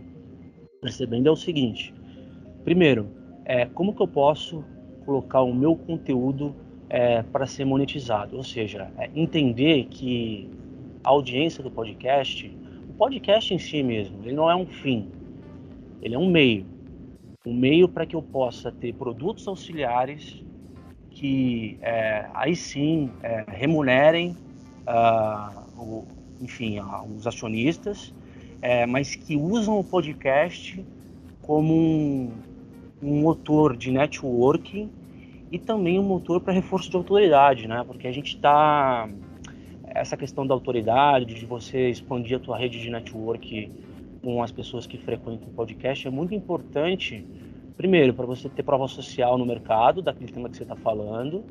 [0.81, 1.93] percebendo é o seguinte:
[2.65, 3.09] primeiro,
[3.45, 4.65] é, como que eu posso
[5.05, 6.55] colocar o meu conteúdo
[6.89, 10.51] é, para ser monetizado, ou seja, é entender que
[11.03, 12.47] a audiência do podcast,
[12.89, 15.09] o podcast em si mesmo, ele não é um fim,
[16.03, 16.67] ele é um meio,
[17.47, 20.45] um meio para que eu possa ter produtos auxiliares
[21.17, 24.37] que é, aí sim é, remunerem,
[24.87, 26.05] uh, o,
[26.43, 28.13] enfim, uh, os acionistas,
[28.61, 30.85] é, mas que usam o podcast
[31.41, 32.33] como um,
[33.03, 34.91] um motor de networking
[35.51, 37.83] e também um motor para reforço de autoridade, né?
[37.87, 39.09] Porque a gente está
[39.87, 43.71] essa questão da autoridade, de você expandir a tua rede de network
[44.27, 47.25] com as pessoas que frequentam o podcast é muito importante.
[47.77, 51.45] Primeiro, para você ter prova social no mercado daquele tema que você está falando,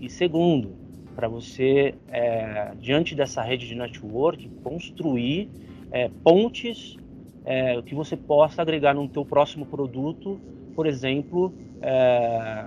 [0.00, 0.74] e segundo,
[1.14, 5.48] para você é, diante dessa rede de network construir
[5.92, 6.96] é, pontes
[7.44, 10.40] é, que você possa agregar no teu próximo produto
[10.74, 12.66] por exemplo, é,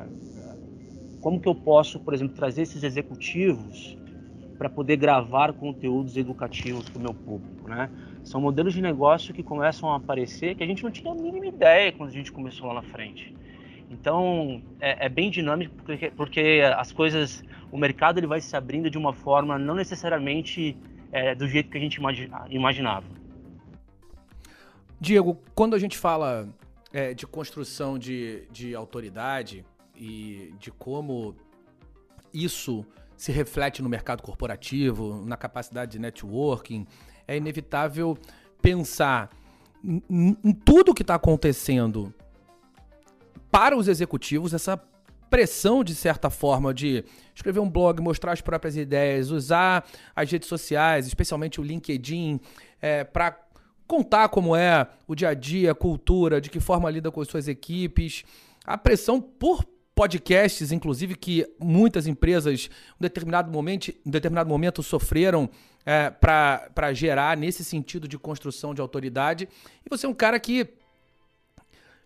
[1.22, 3.95] como que eu posso, por exemplo, trazer esses executivos
[4.58, 7.89] para poder gravar conteúdos educativos para o meu público, né?
[8.23, 11.47] São modelos de negócio que começam a aparecer que a gente não tinha a mínima
[11.47, 13.36] ideia quando a gente começou lá na frente.
[13.89, 18.89] Então é, é bem dinâmico porque, porque, as coisas, o mercado ele vai se abrindo
[18.89, 20.77] de uma forma não necessariamente
[21.12, 21.99] é, do jeito que a gente
[22.49, 23.05] imaginava.
[24.99, 26.47] Diego, quando a gente fala
[26.93, 31.36] é, de construção de, de autoridade e de como
[32.34, 36.86] isso se reflete no mercado corporativo, na capacidade de networking,
[37.29, 38.17] é inevitável
[38.59, 39.29] pensar
[39.83, 42.11] em, em tudo que está acontecendo
[43.51, 44.81] para os executivos, essa
[45.29, 50.49] pressão, de certa forma, de escrever um blog, mostrar as próprias ideias, usar as redes
[50.49, 52.39] sociais, especialmente o LinkedIn,
[52.81, 53.39] é, para
[53.87, 57.27] contar como é o dia a dia, a cultura, de que forma lida com as
[57.27, 58.23] suas equipes,
[58.65, 59.63] a pressão por
[59.93, 62.69] podcasts, inclusive, que muitas empresas
[62.99, 65.49] em determinado momento, em determinado momento sofreram
[65.86, 69.47] é, para gerar nesse sentido de construção de autoridade.
[69.86, 70.67] E você é um cara que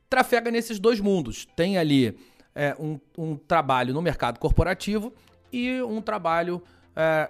[0.09, 1.47] trafega nesses dois mundos.
[1.55, 2.17] Tem ali
[2.55, 5.13] é, um, um, trabalho no mercado corporativo
[5.51, 6.61] e um trabalho
[6.95, 7.29] é,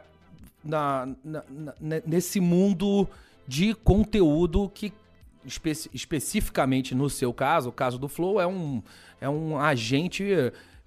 [0.64, 3.08] na, na, na, nesse mundo
[3.48, 4.94] de conteúdo que
[5.46, 8.82] espe especificamente no seu caso, o caso do Flow, é um,
[9.20, 10.26] é um agente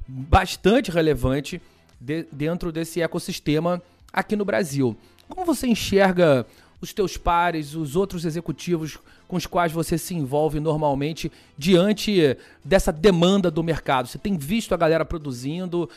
[0.06, 1.60] bastante relevante
[2.00, 3.82] de, dentro desse ecossistema
[4.12, 4.96] aqui no Brasil.
[5.28, 6.46] Como você enxerga
[6.80, 12.92] os teus pares, os outros executivos com os quais você se envolve normalmente diante dessa
[12.92, 14.08] demanda do mercado?
[14.08, 15.88] Você tem visto a galera produzindo?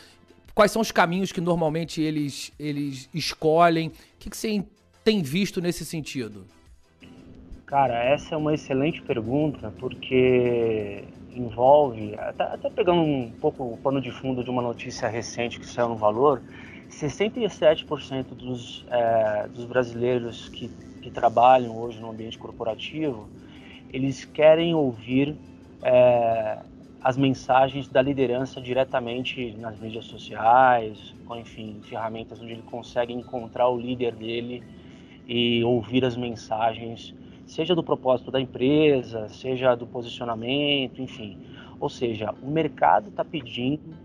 [0.54, 3.88] Quais são os caminhos que normalmente eles, eles escolhem?
[3.88, 4.64] O que, que você
[5.04, 6.44] tem visto nesse sentido?
[7.66, 14.00] Cara, essa é uma excelente pergunta, porque envolve, até, até pegando um pouco o pano
[14.00, 16.42] de fundo de uma notícia recente que saiu no Valor,
[17.00, 20.68] 67% dos, é, dos brasileiros que,
[21.00, 23.26] que trabalham hoje no ambiente corporativo,
[23.90, 25.34] eles querem ouvir
[25.82, 26.58] é,
[27.02, 33.68] as mensagens da liderança diretamente nas mídias sociais, ou enfim, ferramentas onde ele consegue encontrar
[33.68, 34.62] o líder dele
[35.26, 37.14] e ouvir as mensagens,
[37.46, 41.38] seja do propósito da empresa, seja do posicionamento, enfim.
[41.78, 43.96] Ou seja, o mercado está pedindo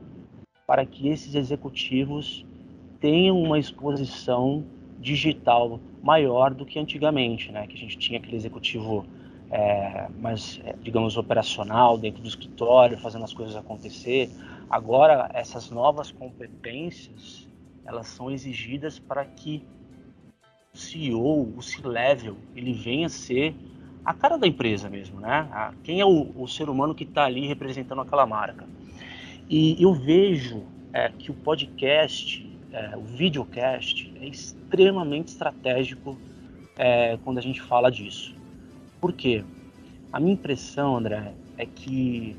[0.65, 2.45] para que esses executivos
[3.05, 4.65] tenham uma exposição
[4.99, 7.67] digital maior do que antigamente, né?
[7.67, 9.05] Que a gente tinha aquele executivo
[9.51, 14.31] é, mais, é, digamos, operacional dentro do escritório, fazendo as coisas acontecer.
[14.67, 17.47] Agora, essas novas competências,
[17.85, 19.63] elas são exigidas para que
[20.73, 23.53] o CEO, o C-level, ele venha ser
[24.03, 25.47] a cara da empresa mesmo, né?
[25.83, 28.65] Quem é o, o ser humano que está ali representando aquela marca?
[29.47, 32.44] E eu vejo é, que o podcast
[32.75, 36.17] é, o videocast é extremamente estratégico
[36.77, 38.35] é, quando a gente fala disso.
[38.99, 39.45] Por quê?
[40.11, 42.35] A minha impressão, André, é que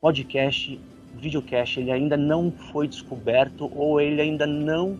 [0.00, 0.78] podcast,
[1.14, 4.96] videocast, ele ainda não foi descoberto ou ele ainda não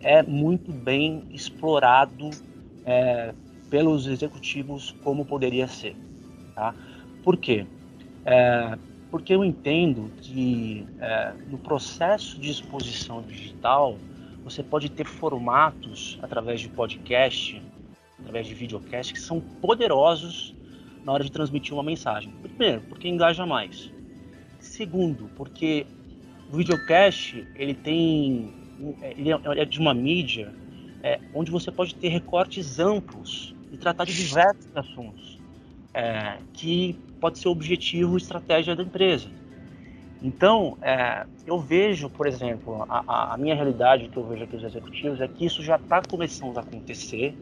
[0.00, 2.28] é muito bem explorado
[2.84, 3.32] é,
[3.70, 5.96] pelos executivos como poderia ser.
[6.54, 6.74] Tá?
[7.22, 7.64] Por quê?
[8.26, 8.76] É,
[9.12, 13.98] porque eu entendo que é, no processo de exposição digital
[14.42, 17.62] você pode ter formatos através de podcast,
[18.18, 20.54] através de videocast que são poderosos
[21.04, 22.32] na hora de transmitir uma mensagem.
[22.40, 23.92] Primeiro, porque engaja mais.
[24.58, 25.86] Segundo, porque
[26.50, 28.50] o videocast ele tem
[29.02, 30.50] ele é, é de uma mídia
[31.02, 35.38] é, onde você pode ter recortes amplos e tratar de diversos assuntos
[35.92, 39.30] é, que pode ser objetivo estratégia da empresa.
[40.20, 44.64] Então, é, eu vejo, por exemplo, a, a, minha realidade que eu vejo aqui os
[44.64, 47.32] executivos é que isso já está começando a acontecer.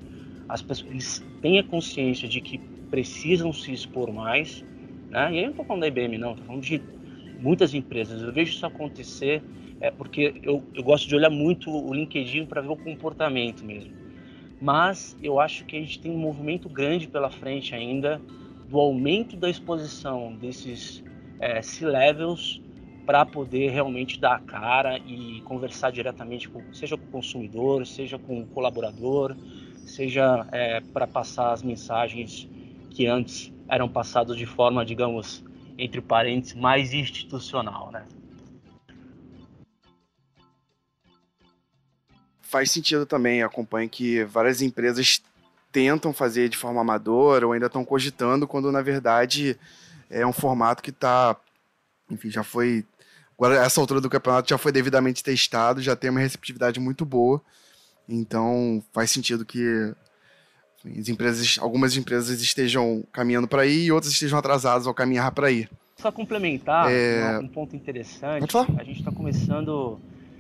[0.47, 2.59] As pessoas têm a consciência de que
[2.91, 4.63] precisam se expor mais,
[5.09, 5.33] né?
[5.33, 6.83] E aí eu não estou falando da IBM, não, estou falando de
[7.39, 8.21] muitas empresas.
[8.21, 9.43] Eu vejo isso acontecer
[9.81, 13.93] é, porque eu, eu gosto de olhar muito o LinkedIn para ver o comportamento mesmo.
[14.61, 18.21] Mas eu acho que a gente tem um movimento grande pela frente ainda
[18.71, 21.03] do aumento da exposição desses
[21.41, 22.63] é, C-levels
[23.05, 28.17] para poder realmente dar a cara e conversar diretamente com, seja com o consumidor, seja
[28.17, 29.37] com o colaborador,
[29.85, 32.49] seja é, para passar as mensagens
[32.91, 35.43] que antes eram passadas de forma, digamos,
[35.77, 38.07] entre parênteses, mais institucional, né?
[42.41, 45.23] Faz sentido também, acompanho que várias empresas
[45.73, 49.59] tentam fazer de forma amadora ou ainda estão cogitando, quando na verdade
[50.09, 51.37] é um formato que está,
[52.11, 52.85] enfim, já foi.
[53.39, 57.41] Agora, essa altura do campeonato já foi devidamente testado, já tem uma receptividade muito boa.
[58.09, 59.95] Então, faz sentido que
[60.99, 65.47] as empresas, algumas empresas estejam caminhando para aí e outras estejam atrasadas ao caminhar para
[65.47, 65.69] aí.
[65.97, 67.39] Só complementar é...
[67.39, 68.57] um ponto interessante.
[68.57, 69.99] A gente está começando.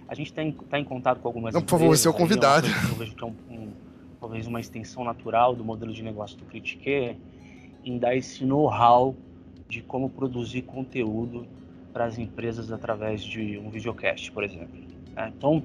[0.08, 2.14] A gente está em, tá em contato com algumas Não, por favor, você é o
[2.14, 2.66] convidado.
[2.66, 3.72] Eu vejo que é um, um
[4.20, 7.16] talvez uma extensão natural do modelo de negócio do Critique,
[7.84, 9.16] em dar esse know-how
[9.68, 11.46] de como produzir conteúdo
[11.92, 14.78] para as empresas através de um videocast, por exemplo.
[15.16, 15.62] É, então,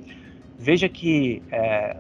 [0.58, 1.98] veja que é,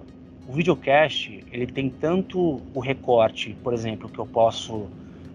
[0.47, 4.87] o videocast ele tem tanto o recorte, por exemplo, que eu posso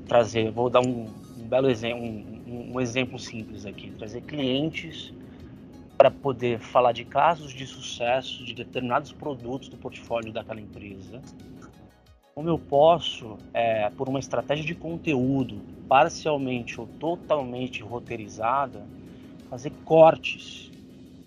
[0.09, 1.07] trazer, vou dar um,
[1.39, 5.13] um belo exemplo, um, um exemplo simples aqui, trazer clientes
[6.01, 11.21] para poder falar de casos de sucesso de determinados produtos do portfólio daquela empresa.
[12.35, 18.83] Como eu posso, é, por uma estratégia de conteúdo parcialmente ou totalmente roteirizada,
[19.51, 20.71] fazer cortes,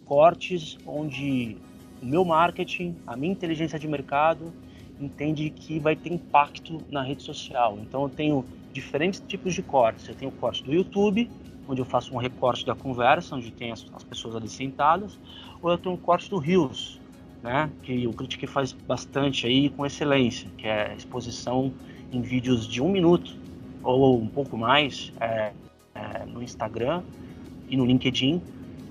[0.05, 1.55] cortes onde
[2.01, 4.51] o meu marketing, a minha inteligência de mercado
[4.99, 7.77] entende que vai ter impacto na rede social.
[7.79, 10.09] Então eu tenho diferentes tipos de cortes.
[10.09, 11.29] Eu tenho o corte do YouTube,
[11.67, 15.17] onde eu faço um recorte da conversa, onde tem as, as pessoas ali sentadas,
[15.61, 16.99] ou eu tenho um corte do Rios,
[17.41, 21.73] né, que o Critique faz bastante aí com excelência, que é exposição
[22.11, 23.33] em vídeos de um minuto
[23.81, 25.51] ou um pouco mais é,
[25.93, 27.03] é, no Instagram
[27.67, 28.41] e no LinkedIn,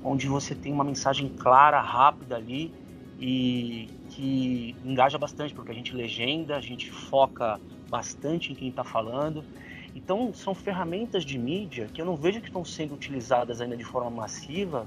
[0.04, 2.72] onde você tem uma mensagem clara, rápida ali
[3.18, 7.58] e que engaja bastante, porque a gente legenda, a gente foca
[7.88, 9.44] bastante em quem está falando.
[9.94, 13.84] Então, são ferramentas de mídia que eu não vejo que estão sendo utilizadas ainda de
[13.84, 14.86] forma massiva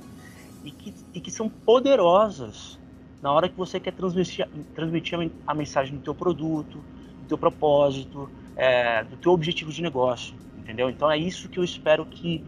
[0.64, 2.80] e que, e que são poderosas
[3.22, 6.84] na hora que você quer transmitir, transmitir a mensagem do teu produto,
[7.22, 10.90] do teu propósito, é, do teu objetivo de negócio, entendeu?
[10.90, 12.44] Então é isso que eu espero que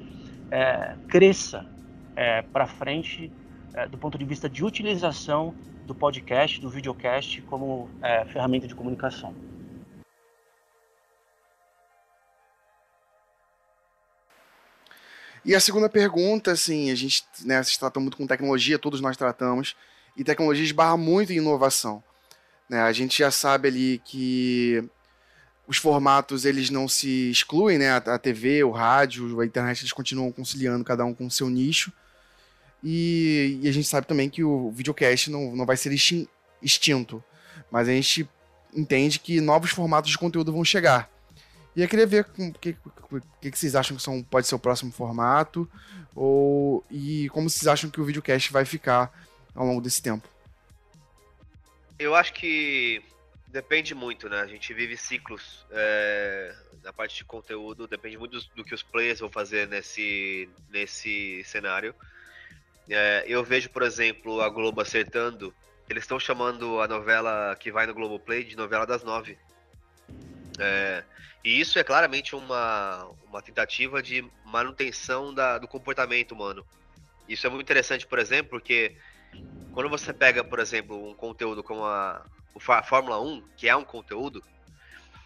[0.52, 1.66] é, cresça
[2.16, 3.32] é, para frente
[3.74, 5.54] é, do ponto de vista de utilização
[5.86, 9.34] do podcast, do videocast como é, ferramenta de comunicação.
[15.48, 19.16] E a segunda pergunta, assim, a gente né, se trata muito com tecnologia, todos nós
[19.16, 19.78] tratamos,
[20.18, 22.04] e tecnologia esbarra muito em inovação.
[22.70, 22.82] Né?
[22.82, 24.84] A gente já sabe ali que
[25.66, 27.92] os formatos eles não se excluem, né?
[27.92, 31.94] A, TV, o rádio, a internet eles continuam conciliando cada um com o seu nicho.
[32.84, 35.94] E, e, a gente sabe também que o videocast não, não vai ser
[36.62, 37.24] extinto,
[37.72, 38.30] mas a gente
[38.76, 41.10] entende que novos formatos de conteúdo vão chegar.
[41.78, 44.60] E eu queria ver o que, que, que, vocês acham que são, pode ser o
[44.60, 45.70] próximo formato,
[46.16, 49.14] ou e como vocês acham que o videocast vai ficar
[49.54, 50.28] ao longo desse tempo.
[52.00, 53.04] Eu acho que
[53.46, 54.42] depende muito, né?
[54.42, 58.82] A gente vive ciclos é, na parte de conteúdo, depende muito do, do, que os
[58.82, 61.94] players vão fazer nesse, nesse cenário.
[62.90, 65.54] É, eu vejo, por exemplo, a Globo acertando.
[65.88, 69.38] Eles estão chamando a novela que vai no Globoplay de novela das nove.
[70.58, 71.04] É,
[71.44, 76.66] e isso é claramente uma, uma tentativa de manutenção da, do comportamento humano.
[77.28, 78.96] Isso é muito interessante, por exemplo, porque
[79.74, 82.26] quando você pega, por exemplo, um conteúdo como a,
[82.70, 84.44] a Fórmula 1, que é um conteúdo,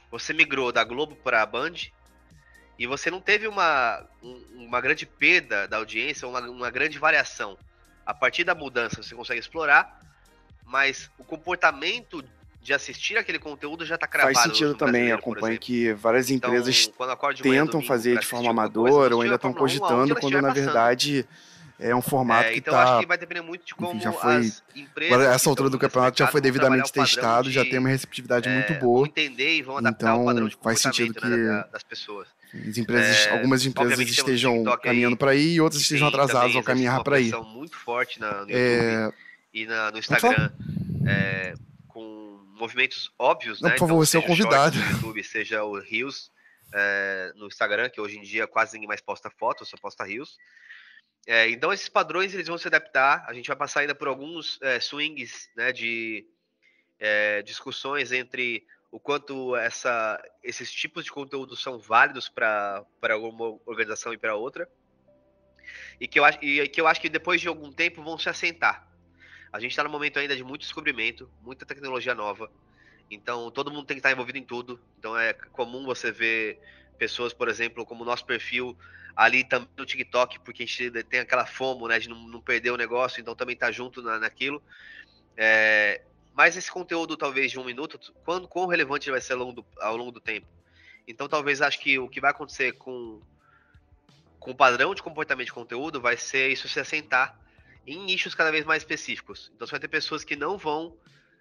[0.09, 1.73] você migrou da Globo para a Band
[2.77, 4.05] e você não teve uma,
[4.53, 7.57] uma grande perda da audiência, uma, uma grande variação.
[8.05, 9.99] A partir da mudança você consegue explorar,
[10.65, 12.23] mas o comportamento
[12.61, 14.35] de assistir aquele conteúdo já está cravado.
[14.35, 19.21] Faz sentido também, acompanho que várias então, empresas então, tentam fazer de forma amadora ou
[19.21, 21.27] ainda estão cogitando, quando na verdade
[21.79, 22.83] é um formato é, que então tá...
[22.83, 24.51] acho que vai depender muito de como Enfim, já foi...
[25.07, 28.53] Agora, essa altura do campeonato já foi devidamente testado, de, já tem uma receptividade é,
[28.53, 29.07] muito boa.
[29.07, 32.27] Entender e vão adaptar então, o padrão de faz sentido que né, das pessoas.
[32.53, 37.03] As empresas, é, algumas empresas estejam caminhando para aí e outras estejam atrasadas ao caminhar
[37.03, 37.31] para aí.
[37.31, 39.15] muito forte na, no é, YouTube
[39.53, 40.49] e na, no Instagram,
[41.05, 41.53] é,
[42.61, 43.75] movimentos óbvios, Não, né?
[43.75, 44.77] Por favor, então, você é o convidado.
[44.77, 46.31] No YouTube, seja o Rios
[46.73, 50.37] é, no Instagram, que hoje em dia quase ninguém mais posta foto, só posta Rios.
[51.27, 53.25] É, então esses padrões eles vão se adaptar.
[53.27, 56.25] A gente vai passar ainda por alguns é, swings né, de
[57.43, 62.85] discussões entre o quanto essa, esses tipos de conteúdo são válidos para
[63.17, 64.69] uma organização e para outra.
[65.99, 68.87] E que, eu, e que eu acho que depois de algum tempo vão se assentar.
[69.51, 72.49] A gente está no momento ainda de muito descobrimento, muita tecnologia nova.
[73.09, 74.79] Então todo mundo tem que estar envolvido em tudo.
[74.97, 76.59] Então é comum você ver
[76.97, 78.77] pessoas, por exemplo, como o nosso perfil
[79.15, 82.77] ali também no TikTok, porque a gente tem aquela fomo, né, de não, perder o
[82.77, 84.61] negócio, então também tá junto na, naquilo.
[85.35, 86.01] É,
[86.33, 89.53] mas esse conteúdo, talvez de um minuto, quando, quão relevante ele vai ser ao longo,
[89.53, 90.47] do, ao longo do tempo?
[91.07, 93.21] Então, talvez acho que o que vai acontecer com,
[94.39, 97.37] com o padrão de comportamento de conteúdo vai ser isso se assentar
[97.85, 99.51] em nichos cada vez mais específicos.
[99.55, 100.95] Então, você vai ter pessoas que não vão.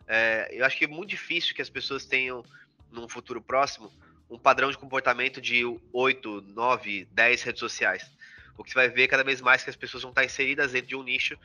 [0.06, 2.44] É, eu acho que é muito difícil que as pessoas tenham,
[2.90, 3.92] num futuro próximo,
[4.28, 5.62] um padrão de comportamento de
[5.92, 8.10] 8, 9, 10 redes sociais.
[8.56, 10.88] O que você vai ver cada vez mais que as pessoas vão estar inseridas dentro
[10.88, 11.38] de um nicho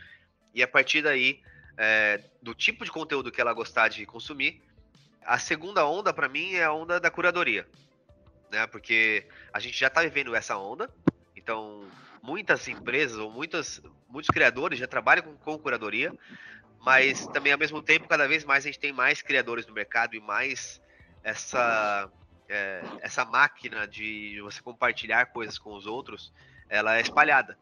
[0.55, 1.41] e a partir daí,
[1.77, 4.61] é, do tipo de conteúdo que ela gostar de consumir,
[5.25, 7.67] a segunda onda para mim é a onda da curadoria,
[8.49, 8.65] né?
[8.67, 10.89] Porque a gente já está vivendo essa onda,
[11.35, 11.85] então
[12.25, 16.11] muitas empresas ou muitas, muitos criadores já trabalham com, com curadoria,
[16.81, 20.15] mas também ao mesmo tempo cada vez mais a gente tem mais criadores no mercado
[20.15, 20.81] e mais
[21.23, 22.09] essa
[22.49, 26.33] é, essa máquina de você compartilhar coisas com os outros,
[26.69, 27.57] ela é espalhada.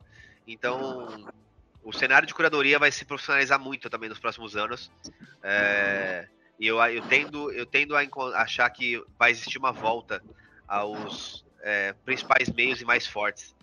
[0.48, 1.26] Então,
[1.84, 4.92] o cenário de curadoria vai se profissionalizar muito também nos próximos anos.
[5.42, 6.28] É,
[6.60, 8.02] e eu, eu, tendo, eu tendo a
[8.42, 10.22] achar que vai existir uma volta
[10.68, 13.56] aos é, principais meios e mais fortes.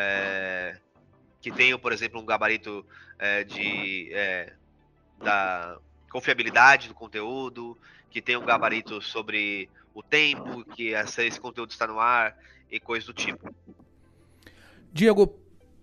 [0.00, 0.76] É,
[1.40, 2.86] que tenham, por exemplo, um gabarito
[3.18, 4.52] é, de, é,
[5.18, 5.76] da
[6.08, 7.76] confiabilidade do conteúdo,
[8.08, 12.36] que tenham um gabarito sobre o tempo que essa, esse conteúdo está no ar
[12.70, 13.52] e coisas do tipo.
[14.92, 15.34] Diego,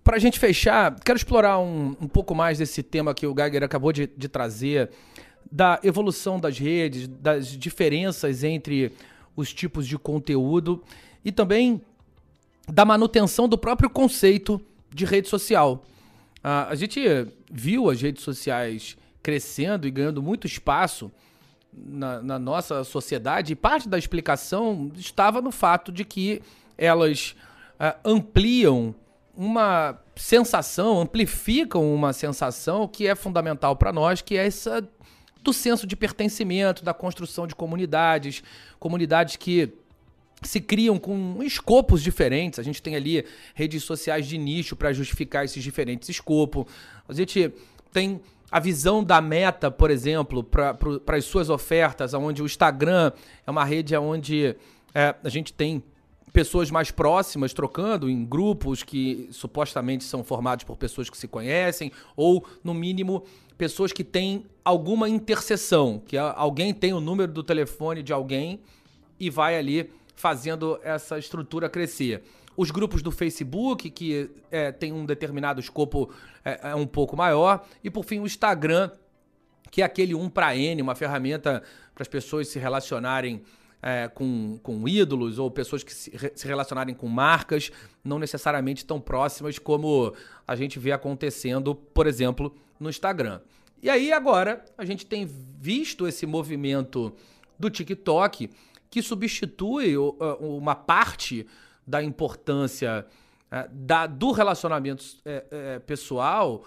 [0.02, 3.62] para a gente fechar, quero explorar um, um pouco mais desse tema que o Geiger
[3.62, 4.90] acabou de, de trazer,
[5.52, 8.92] da evolução das redes, das diferenças entre
[9.36, 10.82] os tipos de conteúdo
[11.24, 11.82] e também
[12.66, 14.60] da manutenção do próprio conceito
[14.92, 15.84] de rede social.
[16.38, 17.00] Uh, a gente
[17.50, 21.10] viu as redes sociais crescendo e ganhando muito espaço
[21.72, 26.40] na, na, nossa sociedade, e parte da explicação estava no fato de que
[26.78, 27.36] elas
[27.78, 28.94] uh, ampliam
[29.36, 34.88] uma sensação, amplificam uma sensação que é fundamental para nós, que é essa
[35.42, 38.42] do senso de pertencimento, da construção de comunidades,
[38.80, 39.72] comunidades que
[40.46, 42.58] se criam com escopos diferentes.
[42.58, 43.24] A gente tem ali
[43.54, 46.66] redes sociais de nicho para justificar esses diferentes escopos.
[47.08, 47.52] A gente
[47.92, 48.20] tem
[48.50, 50.76] a visão da meta, por exemplo, para
[51.16, 53.12] as suas ofertas, onde o Instagram
[53.46, 54.54] é uma rede onde
[54.94, 55.82] é, a gente tem
[56.32, 61.90] pessoas mais próximas trocando em grupos que supostamente são formados por pessoas que se conhecem,
[62.14, 63.24] ou, no mínimo,
[63.56, 68.60] pessoas que têm alguma interseção, que alguém tem o número do telefone de alguém
[69.18, 72.24] e vai ali fazendo essa estrutura crescer.
[72.56, 76.10] Os grupos do Facebook, que é, tem um determinado escopo
[76.44, 77.64] é, é um pouco maior.
[77.84, 78.90] E, por fim, o Instagram,
[79.70, 81.62] que é aquele 1 para N, uma ferramenta
[81.94, 83.42] para as pessoas se relacionarem
[83.82, 87.70] é, com, com ídolos ou pessoas que se, se, relacionarem com marcas
[88.02, 90.14] não necessariamente tão próximas como
[90.46, 93.40] a gente vê acontecendo, por exemplo, no Instagram.
[93.82, 97.14] E aí agora a gente tem visto esse movimento
[97.58, 98.50] do TikTok
[98.90, 99.96] que substitui
[100.40, 101.46] uma parte
[101.86, 103.06] da importância
[103.48, 103.68] é,
[104.08, 106.64] do relacionamento é, é, pessoal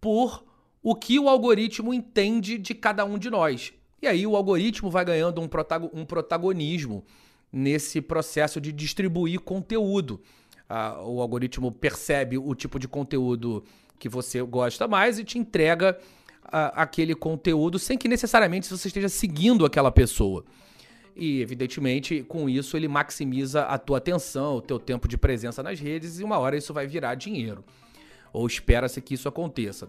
[0.00, 0.44] por
[0.80, 3.72] o que o algoritmo entende de cada um de nós.
[4.00, 7.04] E aí o algoritmo vai ganhando um, protago protagonismo
[7.52, 10.20] nesse processo de distribuir conteúdo.
[11.04, 13.62] O algoritmo percebe o tipo de conteúdo
[13.98, 15.98] que você gosta mais e te entrega
[16.42, 20.44] aquele conteúdo sem que necessariamente você esteja seguindo aquela pessoa.
[21.14, 25.78] E, evidentemente, com isso ele maximiza a tua atenção, o teu tempo de presença nas
[25.78, 27.64] redes e uma hora isso vai virar dinheiro.
[28.32, 29.88] Ou espera-se que isso aconteça.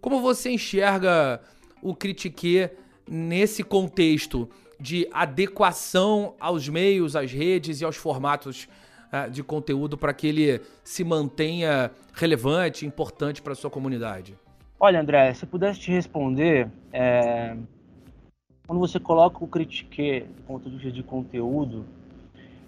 [0.00, 1.40] Como você enxerga
[1.80, 2.68] o critique
[3.08, 4.48] nesse contexto
[4.80, 8.68] de adequação aos meios, às redes e aos formatos
[9.12, 14.36] uh, de conteúdo para que ele se mantenha relevante, importante para a sua comunidade?
[14.78, 17.56] Olha, André, se pudesse te responder, é,
[18.66, 21.84] quando você coloca o critique do ponto de vista de conteúdo,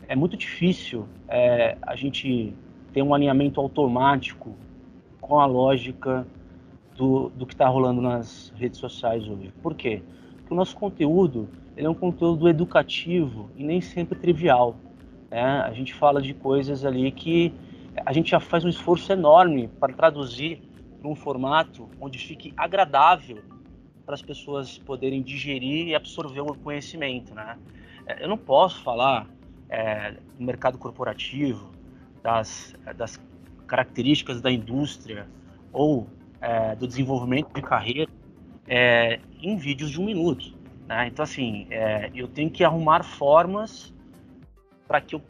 [0.07, 2.55] é muito difícil é, a gente
[2.93, 4.55] ter um alinhamento automático
[5.21, 6.27] com a lógica
[6.95, 9.53] do, do que está rolando nas redes sociais hoje.
[9.63, 10.03] Por quê?
[10.37, 14.77] Porque o nosso conteúdo ele é um conteúdo educativo e nem sempre trivial.
[15.31, 15.43] Né?
[15.43, 17.55] A gente fala de coisas ali que
[18.05, 20.63] a gente já faz um esforço enorme para traduzir
[21.01, 23.56] para um formato onde fique agradável
[24.07, 27.59] para as pessoas poderem digerir e absorver o conhecimento, né?
[28.07, 29.29] É, eu não posso falar
[29.69, 31.73] é, do mercado corporativo,
[32.23, 33.21] das, das
[33.67, 35.27] características da indústria
[35.73, 36.07] ou
[36.41, 38.11] é, do desenvolvimento de carreira
[38.69, 40.55] é, em vídeos de um minuto.
[40.87, 41.09] Né?
[41.09, 43.93] Então, assim, é, eu tenho que arrumar formas
[44.87, 45.23] para que eu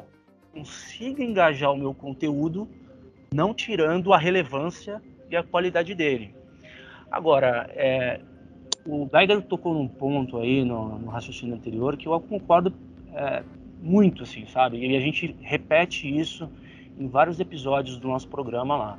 [0.53, 2.69] consiga engajar o meu conteúdo,
[3.33, 6.35] não tirando a relevância e a qualidade dele.
[7.11, 8.21] Agora, é,
[8.87, 12.73] o Geiger tocou num ponto aí no, no raciocínio anterior que eu concordo
[13.13, 13.43] é,
[13.81, 14.79] muito, assim, sabe?
[14.79, 16.49] E a gente repete isso
[16.99, 18.99] em vários episódios do nosso programa lá.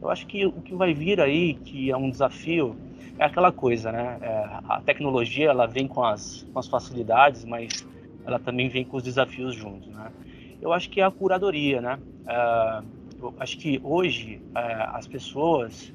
[0.00, 2.76] Eu acho que o que vai vir aí, que é um desafio,
[3.18, 4.18] é aquela coisa, né?
[4.20, 7.86] É, a tecnologia ela vem com as, com as facilidades, mas
[8.24, 10.12] ela também vem com os desafios juntos, né?
[10.60, 11.98] Eu acho que é a curadoria, né?
[12.26, 12.82] É,
[13.20, 14.60] eu acho que hoje é,
[14.92, 15.92] as pessoas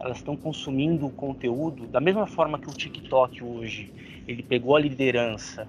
[0.00, 3.92] elas estão consumindo o conteúdo da mesma forma que o TikTok hoje
[4.26, 5.66] ele pegou a liderança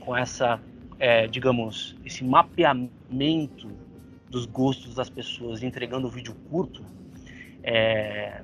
[0.00, 0.60] com essa,
[0.98, 3.70] é, digamos, esse mapeamento
[4.28, 6.84] dos gostos das pessoas entregando o vídeo curto,
[7.62, 8.42] é,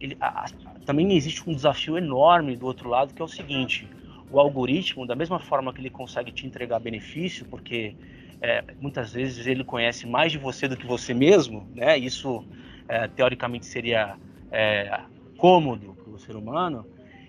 [0.00, 0.46] ele, a,
[0.84, 3.88] também existe um desafio enorme do outro lado que é o seguinte:
[4.30, 7.94] o algoritmo, da mesma forma que ele consegue te entregar benefício, porque
[8.40, 11.96] é, muitas vezes ele conhece mais de você do que você mesmo, né?
[11.96, 12.44] Isso
[12.88, 14.16] é, teoricamente seria
[14.50, 15.00] é,
[15.36, 16.86] cômodo para o ser humano,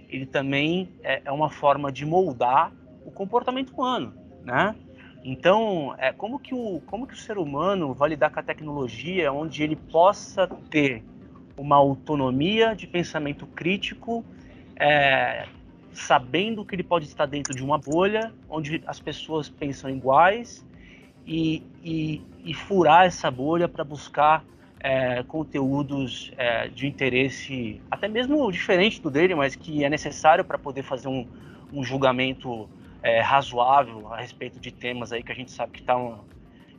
[0.09, 2.71] ele também é, é, uma forma de moldar
[3.05, 4.13] o comportamento humano,
[4.43, 4.75] né?
[5.23, 9.31] Então, é, como, que o, como que o ser humano vai lidar com a tecnologia
[9.31, 11.03] onde ele possa ter
[11.57, 14.23] uma autonomia de pensamento crítico,
[14.75, 15.47] é,
[15.91, 20.65] sabendo que ele pode estar dentro de uma bolha onde as pessoas pensam iguais
[21.25, 24.45] e, e, e furar essa bolha para buscar
[24.79, 30.57] é, conteúdos é, de interesse, até mesmo diferente do dele, mas que é necessário para
[30.57, 31.27] poder fazer um,
[31.73, 32.69] um julgamento
[33.01, 36.19] é, razoável a respeito de temas aí que a gente sabe que tá um,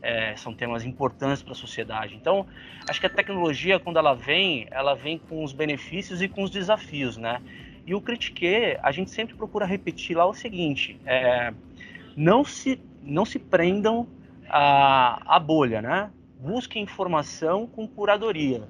[0.03, 2.15] é, são temas importantes para a sociedade.
[2.15, 2.47] Então,
[2.89, 6.51] acho que a tecnologia, quando ela vem, ela vem com os benefícios e com os
[6.51, 7.41] desafios, né?
[7.87, 11.53] E o critique, a gente sempre procura repetir lá o seguinte: é,
[12.17, 14.07] não, se, não se prendam
[14.49, 16.11] à, à bolha, né?
[16.39, 18.69] Busquem informação com curadoria.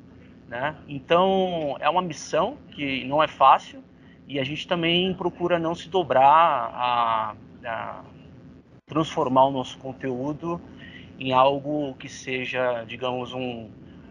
[0.48, 0.74] Né?
[0.88, 3.82] Então, é uma missão que não é fácil
[4.26, 8.04] e a gente também procura não se dobrar a, a
[8.86, 10.60] transformar o nosso conteúdo
[11.18, 13.68] em algo que seja, digamos, um,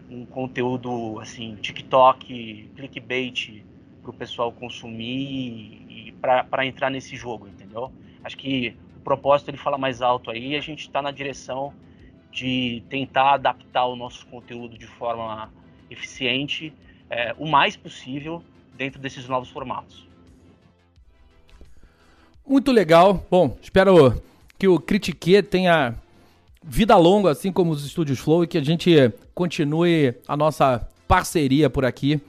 [0.08, 3.64] um conteúdo assim, TikTok, clickbait
[4.02, 7.92] para o pessoal consumir e, e para entrar nesse jogo, entendeu?
[8.22, 11.72] Acho que o propósito ele fala mais alto aí e a gente está na direção
[12.32, 15.50] de tentar adaptar o nosso conteúdo de forma
[15.90, 16.72] eficiente
[17.10, 18.42] é, o mais possível
[18.76, 20.06] dentro desses novos formatos.
[22.46, 23.24] Muito legal.
[23.30, 24.22] Bom, espero
[24.58, 25.94] que o Critique tenha
[26.62, 31.68] vida longa, assim como os estúdios Flow, e que a gente continue a nossa parceria
[31.70, 32.20] por aqui.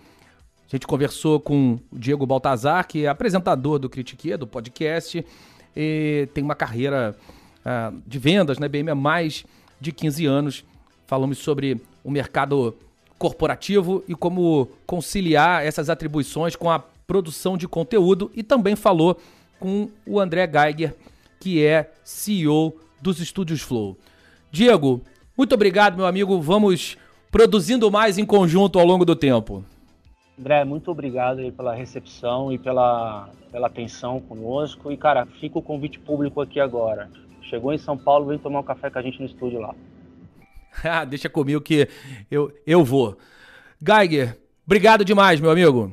[0.68, 5.26] A gente conversou com o Diego Baltazar, que é apresentador do Critique, do podcast,
[5.76, 7.16] e tem uma carreira
[7.66, 9.45] uh, de vendas, né, BM há mais
[9.80, 10.65] de 15 anos.
[11.07, 12.75] Falamos sobre o mercado
[13.17, 19.19] corporativo e como conciliar essas atribuições com a produção de conteúdo e também falou
[19.59, 20.95] com o André Geiger,
[21.39, 23.97] que é CEO dos Estúdios Flow.
[24.51, 25.01] Diego,
[25.38, 26.39] muito obrigado, meu amigo.
[26.41, 26.97] Vamos
[27.32, 29.63] produzindo mais em conjunto ao longo do tempo.
[30.39, 34.91] André, muito obrigado pela recepção e pela, pela atenção conosco.
[34.91, 37.09] E, cara, fica o convite público aqui agora.
[37.44, 39.74] Chegou em São Paulo, vem tomar um café com a gente no estúdio lá.
[40.84, 41.90] Ah, deixa comigo que
[42.30, 43.18] eu, eu vou.
[43.86, 45.92] Geiger, obrigado demais, meu amigo.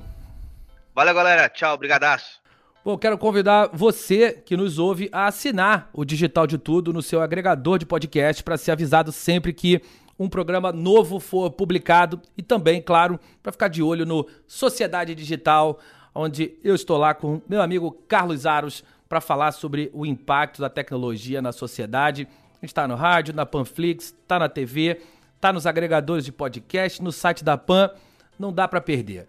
[0.95, 1.49] Valeu, galera.
[1.49, 2.41] Tchau, brigadaço.
[2.85, 7.21] Bom, quero convidar você que nos ouve a assinar o Digital de Tudo no seu
[7.21, 9.83] agregador de podcast para ser avisado sempre que
[10.19, 15.79] um programa novo for publicado e também, claro, para ficar de olho no Sociedade Digital,
[16.15, 20.69] onde eu estou lá com meu amigo Carlos Aros para falar sobre o impacto da
[20.69, 25.01] tecnologia na sociedade a gente está no rádio, na Panflix, está na TV,
[25.35, 27.91] está nos agregadores de podcast, no site da Pan.
[28.39, 29.27] Não dá para perder.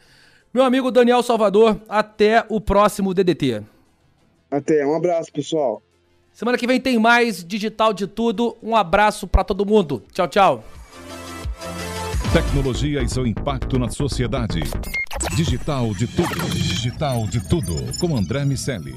[0.53, 3.63] Meu amigo Daniel Salvador, até o próximo DDT.
[4.49, 5.81] Até, um abraço, pessoal.
[6.31, 8.57] Semana que vem tem mais Digital de Tudo.
[8.63, 10.03] Um abraço para todo mundo.
[10.13, 10.63] Tchau, tchau.
[12.31, 14.61] Tecnologia e seu impacto na sociedade.
[15.35, 16.49] Digital de Tudo.
[16.49, 17.75] Digital de Tudo.
[17.99, 18.95] Com André Miscelli.